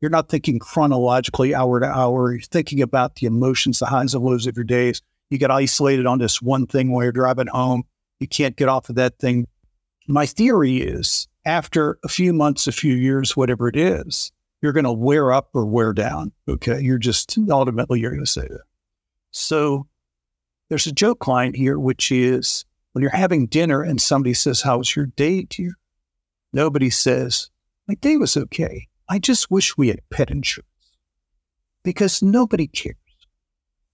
You're 0.00 0.10
not 0.10 0.28
thinking 0.28 0.58
chronologically 0.58 1.54
hour 1.54 1.80
to 1.80 1.86
hour. 1.86 2.32
You're 2.32 2.42
thinking 2.42 2.82
about 2.82 3.16
the 3.16 3.26
emotions, 3.26 3.78
the 3.78 3.86
highs 3.86 4.14
and 4.14 4.22
lows 4.22 4.46
of 4.46 4.56
your 4.56 4.64
days. 4.64 5.00
You 5.30 5.38
get 5.38 5.50
isolated 5.50 6.06
on 6.06 6.18
this 6.18 6.42
one 6.42 6.66
thing 6.66 6.92
while 6.92 7.02
you're 7.02 7.12
driving 7.12 7.46
home. 7.46 7.84
You 8.20 8.28
can't 8.28 8.56
get 8.56 8.68
off 8.68 8.88
of 8.88 8.96
that 8.96 9.18
thing. 9.18 9.46
My 10.08 10.26
theory 10.26 10.78
is 10.78 11.28
after 11.44 11.98
a 12.04 12.08
few 12.08 12.32
months, 12.32 12.66
a 12.66 12.72
few 12.72 12.94
years, 12.94 13.36
whatever 13.36 13.68
it 13.68 13.76
is, 13.76 14.32
you're 14.62 14.72
going 14.72 14.84
to 14.84 14.92
wear 14.92 15.32
up 15.32 15.50
or 15.54 15.66
wear 15.66 15.92
down. 15.92 16.32
Okay. 16.48 16.80
You're 16.80 16.98
just 16.98 17.36
ultimately, 17.50 18.00
you're 18.00 18.10
going 18.10 18.24
to 18.24 18.30
say 18.30 18.48
that. 18.48 18.62
So 19.30 19.86
there's 20.68 20.86
a 20.86 20.92
joke 20.92 21.26
line 21.26 21.54
here, 21.54 21.78
which 21.78 22.10
is 22.10 22.64
when 22.92 23.02
you're 23.02 23.10
having 23.10 23.46
dinner 23.46 23.82
and 23.82 24.00
somebody 24.00 24.34
says, 24.34 24.62
How's 24.62 24.96
your 24.96 25.06
day 25.06 25.44
to 25.50 25.62
you? 25.62 25.74
Nobody 26.52 26.90
says, 26.90 27.50
My 27.86 27.94
day 27.94 28.16
was 28.16 28.36
okay. 28.36 28.88
I 29.08 29.18
just 29.18 29.50
wish 29.50 29.76
we 29.76 29.88
had 29.88 30.00
pet 30.10 30.30
insurance 30.30 30.66
because 31.84 32.22
nobody 32.22 32.66
cares. 32.66 32.96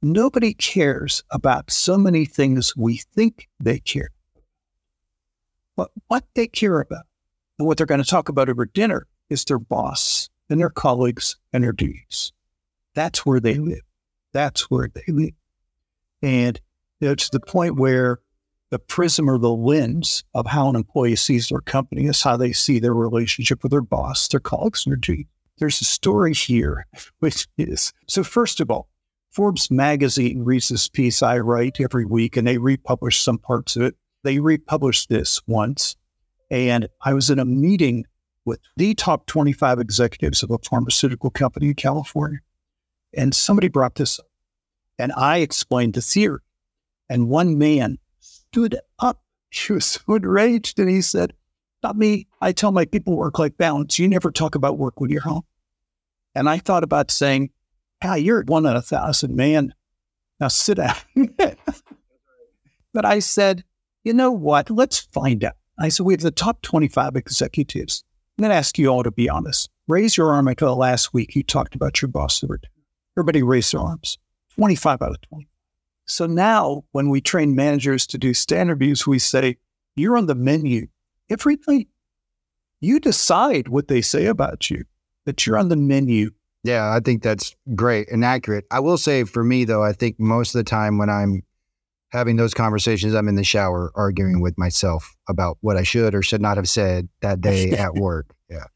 Nobody 0.03 0.53
cares 0.53 1.23
about 1.31 1.71
so 1.71 1.97
many 1.97 2.25
things 2.25 2.77
we 2.77 2.97
think 3.15 3.49
they 3.61 3.79
care. 3.79 4.11
But 5.77 5.91
what 6.09 6.25
they 6.35 6.49
care 6.49 6.81
about 6.81 7.05
and 7.59 7.69
what 7.69 7.77
they're 7.77 7.87
going 7.87 8.03
to 8.03 8.09
talk 8.09 8.29
about 8.29 8.49
over 8.49 8.67
dinner 8.67 9.07
is 9.31 9.45
their 9.45 9.61
boss 9.61 10.29
and 10.51 10.61
their 10.61 10.71
colleagues 10.71 11.37
and 11.53 11.63
their 11.63 11.73
duties. 11.73 12.33
That's 12.95 13.25
where 13.25 13.39
they 13.39 13.55
live. 13.55 13.83
That's 14.33 14.71
where 14.71 14.89
they 14.93 15.05
live. 15.07 15.35
And 16.21 16.61
it's 17.01 17.31
the 17.31 17.41
point 17.41 17.77
where 17.77 18.19
the 18.71 18.79
prism 18.81 19.31
or 19.31 19.39
the 19.39 19.51
lens 19.51 20.25
of 20.35 20.47
how 20.47 20.69
an 20.69 20.77
employee 20.77 21.17
sees 21.17 21.49
their 21.49 21.61
company 21.61 22.07
is 22.07 22.23
how 22.23 22.37
they 22.37 22.53
see 22.53 22.79
their 22.81 22.95
relationship 22.95 23.63
with 23.63 23.71
their 23.71 23.83
boss, 23.83 24.27
their 24.29 24.41
colleagues, 24.41 24.85
and 24.85 24.93
their 24.93 25.01
team. 25.01 25.27
There's 25.59 25.81
a 25.81 25.85
story 25.85 26.35
here, 26.35 26.87
which 27.21 27.47
is 27.57 27.93
so, 28.09 28.25
first 28.25 28.61
of 28.61 28.71
all, 28.71 28.89
Forbes 29.33 29.71
magazine 29.71 30.45
reads 30.45 30.69
this 30.69 30.89
piece 30.89 31.23
I 31.23 31.39
write 31.39 31.81
every 31.81 32.05
week 32.05 32.37
and 32.37 32.47
they 32.47 32.59
republish 32.59 33.21
some 33.21 33.39
parts 33.39 33.77
of 33.77 33.83
it. 33.83 33.95
They 34.25 34.39
republished 34.39 35.09
this 35.09 35.41
once. 35.47 35.97
And 36.51 36.89
I 37.01 37.15
was 37.15 37.31
in 37.31 37.39
a 37.39 37.47
meeting 37.47 38.05
with 38.45 38.61
the 38.77 38.95
top 38.95 39.25
25 39.27 39.79
executives 39.79 40.43
of 40.43 40.51
a 40.51 40.59
pharmaceutical 40.59 41.31
company 41.31 41.69
in 41.69 41.75
California. 41.75 42.41
And 43.17 43.35
somebody 43.35 43.69
brought 43.69 43.95
this 43.95 44.19
up. 44.19 44.27
And 44.99 45.13
I 45.17 45.39
explained 45.39 45.95
the 45.95 46.03
theory. 46.03 46.41
And 47.09 47.31
one 47.31 47.57
man 47.57 47.99
stood 48.21 48.79
up. 48.99 49.23
He 49.49 49.73
was 49.73 49.87
so 49.87 50.15
enraged 50.15 50.79
and 50.79 50.91
he 50.91 51.01
said, 51.01 51.33
Not 51.83 51.97
me. 51.97 52.27
I 52.43 52.53
tell 52.53 52.71
my 52.71 52.85
people 52.85 53.17
work 53.17 53.39
life 53.39 53.57
balance. 53.57 53.99
You 53.99 54.09
never 54.09 54.31
talk 54.31 54.55
about 54.55 54.79
work 54.79 55.01
when 55.01 55.09
you're 55.09 55.23
home. 55.23 55.45
And 56.35 56.51
I 56.51 56.59
thought 56.59 56.85
about 56.85 57.11
saying, 57.11 57.51
Ah, 58.03 58.15
you're 58.15 58.43
one 58.45 58.67
in 58.67 58.75
a 58.75 58.83
thousand, 58.83 59.37
man. 59.37 59.75
Now 60.41 60.49
sit 60.49 60.79
down. 60.79 60.97
but 62.93 63.05
I 63.05 63.21
said, 63.21 63.65
You 64.05 64.15
know 64.15 64.33
what? 64.33 64.71
Let's 64.71 64.99
find 64.99 65.45
out. 65.45 65.55
I 65.79 65.89
said, 65.89 66.07
We 66.07 66.15
have 66.15 66.21
the 66.21 66.31
top 66.31 66.63
25 66.63 67.17
executives. 67.17 68.05
I'm 68.39 68.43
going 68.43 68.51
to 68.51 68.57
ask 68.57 68.79
you 68.79 68.89
all 68.89 69.03
to 69.03 69.11
be 69.11 69.29
honest. 69.29 69.71
Raise 69.89 70.17
your 70.17 70.33
arm 70.33 70.49
until 70.49 70.75
last 70.77 71.13
week 71.13 71.37
you 71.37 71.43
talked 71.43 71.75
about 71.75 72.01
your 72.01 72.09
boss. 72.09 72.43
Everybody 73.17 73.43
raised 73.43 73.73
their 73.73 73.81
arms. 73.81 74.19
25 74.55 75.03
out 75.03 75.11
of 75.11 75.21
20. 75.23 75.49
So 76.07 76.27
now 76.27 76.85
when 76.93 77.09
we 77.09 77.21
train 77.21 77.55
managers 77.55 78.07
to 78.09 78.19
do 78.19 78.35
stay 78.35 78.61
interviews, 78.61 79.07
we 79.07 79.19
say, 79.19 79.59
you're 79.97 80.17
on 80.17 80.27
the 80.27 80.35
menu 80.35 80.89
every 81.31 81.59
night. 81.69 81.89
You 82.81 82.99
decide 82.99 83.69
what 83.69 83.89
they 83.89 84.01
say 84.01 84.27
about 84.27 84.71
you, 84.71 84.85
that 85.27 85.47
you're 85.47 85.59
on 85.59 85.69
the 85.69 85.77
menu. 85.77 86.31
Yeah, 86.65 86.95
I 86.95 87.01
think 87.01 87.23
that's 87.23 87.57
great 87.75 88.11
and 88.11 88.25
accurate. 88.25 88.65
I 88.71 88.81
will 88.81 88.99
say 88.99 89.25
for 89.25 89.43
me, 89.43 89.65
though, 89.65 89.83
I 89.83 89.93
think 89.93 90.21
most 90.21 90.55
of 90.55 90.61
the 90.61 90.69
time 90.69 90.97
when 90.97 91.11
I'm 91.11 91.43
having 92.11 92.37
those 92.37 92.55
conversations, 92.55 93.15
I'm 93.15 93.29
in 93.29 93.35
the 93.35 93.45
shower 93.45 93.91
arguing 93.95 94.41
with 94.41 94.57
myself 94.59 95.15
about 95.29 95.59
what 95.61 95.77
I 95.77 95.83
should 95.83 96.15
or 96.15 96.23
should 96.23 96.43
not 96.43 96.57
have 96.57 96.69
said 96.69 97.09
that 97.21 97.41
day 97.41 97.73
at 97.73 97.95
work. 97.95 98.35
Yeah. 98.49 98.67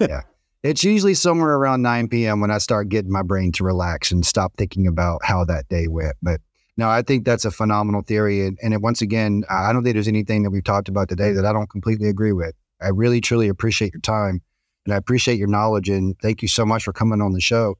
Yeah. 0.00 0.22
It's 0.62 0.82
usually 0.82 1.14
somewhere 1.14 1.54
around 1.54 1.82
9 1.82 2.08
p.m. 2.08 2.40
when 2.40 2.50
I 2.50 2.58
start 2.58 2.88
getting 2.88 3.12
my 3.12 3.22
brain 3.22 3.52
to 3.52 3.64
relax 3.64 4.10
and 4.10 4.26
stop 4.26 4.54
thinking 4.56 4.88
about 4.88 5.24
how 5.24 5.44
that 5.44 5.68
day 5.68 5.86
went. 5.86 6.16
But 6.22 6.40
no, 6.76 6.88
I 6.88 7.02
think 7.02 7.24
that's 7.24 7.44
a 7.44 7.52
phenomenal 7.52 8.02
theory. 8.02 8.44
And, 8.44 8.58
and 8.60 8.74
it, 8.74 8.80
once 8.80 9.00
again, 9.00 9.44
I 9.48 9.72
don't 9.72 9.84
think 9.84 9.94
there's 9.94 10.08
anything 10.08 10.42
that 10.42 10.50
we've 10.50 10.64
talked 10.64 10.88
about 10.88 11.08
today 11.08 11.32
that 11.32 11.46
I 11.46 11.52
don't 11.52 11.70
completely 11.70 12.08
agree 12.08 12.32
with. 12.32 12.54
I 12.82 12.88
really, 12.88 13.20
truly 13.20 13.48
appreciate 13.48 13.92
your 13.94 14.00
time 14.00 14.42
and 14.86 14.94
I 14.94 14.96
appreciate 14.96 15.36
your 15.36 15.48
knowledge. 15.48 15.90
And 15.90 16.16
thank 16.22 16.40
you 16.40 16.48
so 16.48 16.64
much 16.64 16.84
for 16.84 16.94
coming 16.94 17.20
on 17.20 17.32
the 17.32 17.40
show. 17.40 17.76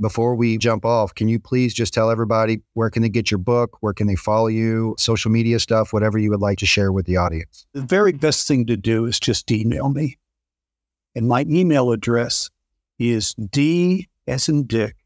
before 0.00 0.34
we 0.34 0.56
jump 0.58 0.84
off, 0.84 1.14
can 1.14 1.28
you 1.28 1.38
please 1.38 1.74
just 1.74 1.92
tell 1.92 2.10
everybody 2.10 2.60
where 2.74 2.90
can 2.90 3.02
they 3.02 3.08
get 3.08 3.30
your 3.30 3.38
book? 3.38 3.76
Where 3.80 3.92
can 3.92 4.06
they 4.06 4.16
follow 4.16 4.46
you? 4.46 4.94
Social 4.98 5.30
media 5.30 5.60
stuff, 5.60 5.92
whatever 5.92 6.18
you 6.18 6.30
would 6.30 6.40
like 6.40 6.58
to 6.58 6.66
share 6.66 6.90
with 6.90 7.06
the 7.06 7.16
audience. 7.16 7.66
The 7.74 7.82
very 7.82 8.12
best 8.12 8.48
thing 8.48 8.66
to 8.66 8.76
do 8.76 9.04
is 9.04 9.20
just 9.20 9.50
email 9.50 9.90
me. 9.90 10.16
And 11.14 11.28
my 11.28 11.42
email 11.48 11.92
address 11.92 12.50
is 12.98 13.34
D 13.34 14.08
as 14.26 14.48
in 14.48 14.66
Dick, 14.66 14.96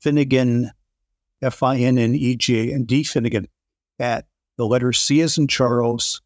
Finnegan, 0.00 0.70
F 1.42 1.62
I 1.62 1.78
N 1.78 1.98
N 1.98 2.14
E 2.14 2.36
G, 2.36 2.70
and 2.72 2.86
D 2.86 3.02
Finnegan 3.02 3.48
at 3.98 4.26
the 4.56 4.66
letter 4.66 4.92
C 4.92 5.20
as 5.20 5.38
in 5.38 5.48
Charles, 5.48 6.20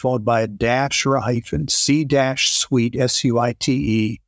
followed 0.00 0.24
by 0.24 0.40
a 0.40 0.46
dash 0.46 1.04
or 1.06 1.16
a 1.16 1.20
hyphen, 1.20 1.68
C 1.68 2.04
dash 2.04 2.50
suite, 2.50 2.96
S 2.96 3.24
U 3.24 3.38
I 3.38 3.52
T 3.52 3.72
E, 3.72 4.20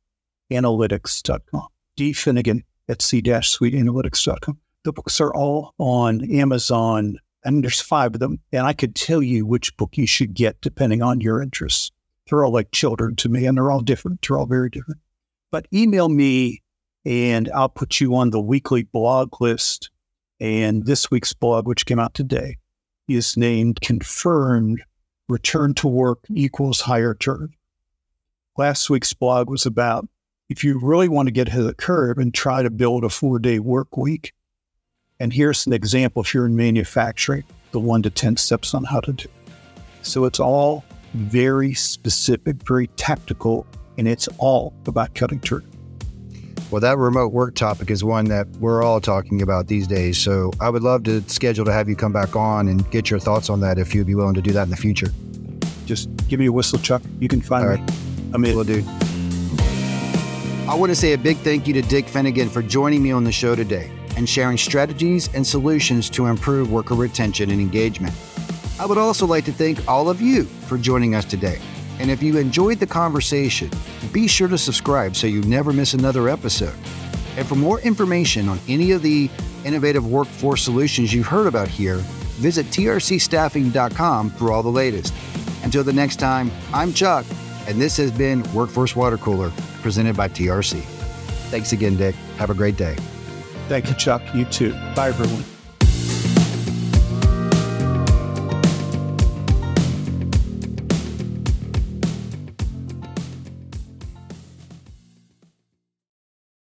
analytics.com. 0.51 1.67
D 1.95 2.13
Finnegan 2.13 2.63
at 2.87 3.01
c-suiteanalytics.com. 3.01 4.57
The 4.83 4.93
books 4.93 5.21
are 5.21 5.33
all 5.33 5.73
on 5.77 6.23
Amazon, 6.31 7.17
and 7.43 7.63
there's 7.63 7.81
five 7.81 8.13
of 8.15 8.19
them. 8.19 8.39
And 8.51 8.65
I 8.65 8.73
could 8.73 8.95
tell 8.95 9.21
you 9.21 9.45
which 9.45 9.75
book 9.77 9.97
you 9.97 10.07
should 10.07 10.33
get 10.33 10.59
depending 10.61 11.01
on 11.01 11.21
your 11.21 11.41
interests. 11.41 11.91
They're 12.27 12.43
all 12.43 12.51
like 12.51 12.71
children 12.71 13.15
to 13.17 13.29
me, 13.29 13.45
and 13.45 13.57
they're 13.57 13.71
all 13.71 13.81
different. 13.81 14.21
They're 14.21 14.37
all 14.37 14.45
very 14.45 14.69
different. 14.69 15.01
But 15.51 15.67
email 15.73 16.09
me, 16.09 16.61
and 17.05 17.49
I'll 17.53 17.69
put 17.69 17.99
you 17.99 18.15
on 18.15 18.29
the 18.29 18.41
weekly 18.41 18.83
blog 18.83 19.41
list. 19.41 19.89
And 20.39 20.85
this 20.85 21.11
week's 21.11 21.33
blog, 21.33 21.67
which 21.67 21.85
came 21.85 21.99
out 21.99 22.13
today, 22.13 22.57
is 23.07 23.37
named 23.37 23.81
Confirmed 23.81 24.81
Return 25.31 25.73
to 25.75 25.87
Work 25.87 26.25
Equals 26.29 26.81
Higher 26.81 27.13
Turn. 27.13 27.53
Last 28.57 28.89
week's 28.89 29.13
blog 29.13 29.49
was 29.49 29.65
about 29.65 30.09
if 30.49 30.61
you 30.61 30.77
really 30.77 31.07
want 31.07 31.27
to 31.27 31.31
get 31.31 31.47
ahead 31.47 31.61
of 31.61 31.67
the 31.67 31.73
curve 31.73 32.17
and 32.17 32.33
try 32.33 32.61
to 32.61 32.69
build 32.69 33.05
a 33.05 33.09
four 33.09 33.39
day 33.39 33.57
work 33.57 33.95
week, 33.95 34.33
and 35.21 35.31
here's 35.31 35.65
an 35.65 35.71
example 35.71 36.21
if 36.21 36.33
you're 36.33 36.45
in 36.45 36.57
manufacturing, 36.57 37.45
the 37.71 37.79
one 37.79 38.01
to 38.01 38.09
10 38.09 38.35
steps 38.35 38.73
on 38.73 38.83
how 38.83 38.99
to 38.99 39.13
do. 39.13 39.29
So 40.01 40.25
it's 40.25 40.41
all 40.41 40.83
very 41.13 41.73
specific, 41.75 42.57
very 42.67 42.87
tactical, 42.87 43.65
and 43.97 44.09
it's 44.09 44.27
all 44.37 44.73
about 44.85 45.15
cutting 45.15 45.39
through. 45.39 45.63
Well, 46.71 46.79
that 46.79 46.97
remote 46.97 47.33
work 47.33 47.55
topic 47.55 47.91
is 47.91 48.01
one 48.01 48.25
that 48.25 48.47
we're 48.61 48.81
all 48.81 49.01
talking 49.01 49.41
about 49.41 49.67
these 49.67 49.87
days. 49.87 50.17
So 50.17 50.53
I 50.61 50.69
would 50.69 50.83
love 50.83 51.03
to 51.03 51.21
schedule 51.27 51.65
to 51.65 51.73
have 51.73 51.89
you 51.89 51.97
come 51.97 52.13
back 52.13 52.33
on 52.33 52.69
and 52.69 52.89
get 52.91 53.09
your 53.09 53.19
thoughts 53.19 53.49
on 53.49 53.59
that 53.59 53.77
if 53.77 53.93
you'd 53.93 54.07
be 54.07 54.15
willing 54.15 54.35
to 54.35 54.41
do 54.41 54.53
that 54.53 54.63
in 54.63 54.69
the 54.69 54.77
future. 54.77 55.11
Just 55.85 56.09
give 56.29 56.39
me 56.39 56.45
a 56.45 56.51
whistle, 56.51 56.79
Chuck. 56.79 57.01
You 57.19 57.27
can 57.27 57.41
find 57.41 57.65
all 57.65 57.75
me. 57.75 57.81
Right. 57.81 57.93
I'm 58.33 58.45
in. 58.45 58.55
Will 58.55 58.63
do. 58.63 58.85
I 60.69 60.73
want 60.73 60.91
to 60.91 60.95
say 60.95 61.11
a 61.11 61.17
big 61.17 61.35
thank 61.39 61.67
you 61.67 61.73
to 61.73 61.81
Dick 61.81 62.07
Finnegan 62.07 62.47
for 62.47 62.61
joining 62.61 63.03
me 63.03 63.11
on 63.11 63.25
the 63.25 63.33
show 63.33 63.53
today 63.53 63.91
and 64.15 64.29
sharing 64.29 64.57
strategies 64.57 65.29
and 65.33 65.45
solutions 65.45 66.09
to 66.11 66.27
improve 66.27 66.71
worker 66.71 66.95
retention 66.95 67.51
and 67.51 67.59
engagement. 67.59 68.15
I 68.79 68.85
would 68.85 68.97
also 68.97 69.27
like 69.27 69.43
to 69.43 69.51
thank 69.51 69.85
all 69.89 70.09
of 70.09 70.21
you 70.21 70.45
for 70.45 70.77
joining 70.77 71.15
us 71.15 71.25
today. 71.25 71.59
And 72.01 72.09
if 72.09 72.23
you 72.23 72.39
enjoyed 72.39 72.79
the 72.79 72.87
conversation, 72.87 73.69
be 74.11 74.27
sure 74.27 74.47
to 74.47 74.57
subscribe 74.57 75.15
so 75.15 75.27
you 75.27 75.41
never 75.43 75.71
miss 75.71 75.93
another 75.93 76.29
episode. 76.29 76.73
And 77.37 77.47
for 77.47 77.53
more 77.53 77.79
information 77.81 78.49
on 78.49 78.59
any 78.67 78.89
of 78.89 79.03
the 79.03 79.29
innovative 79.63 80.07
workforce 80.07 80.63
solutions 80.63 81.13
you've 81.13 81.27
heard 81.27 81.45
about 81.45 81.67
here, 81.67 81.97
visit 82.41 82.65
trcstaffing.com 82.65 84.31
for 84.31 84.51
all 84.51 84.63
the 84.63 84.69
latest. 84.69 85.13
Until 85.63 85.83
the 85.83 85.93
next 85.93 86.15
time, 86.15 86.49
I'm 86.73 86.91
Chuck, 86.91 87.23
and 87.67 87.79
this 87.79 87.97
has 87.97 88.11
been 88.11 88.41
Workforce 88.51 88.95
Water 88.95 89.17
Cooler 89.19 89.51
presented 89.83 90.17
by 90.17 90.27
TRC. 90.27 90.81
Thanks 91.51 91.71
again, 91.71 91.97
Dick. 91.97 92.15
Have 92.37 92.49
a 92.49 92.55
great 92.55 92.77
day. 92.77 92.95
Thank 93.69 93.89
you, 93.89 93.93
Chuck. 93.93 94.23
You 94.33 94.45
too. 94.45 94.71
Bye, 94.95 95.09
everyone. 95.09 95.45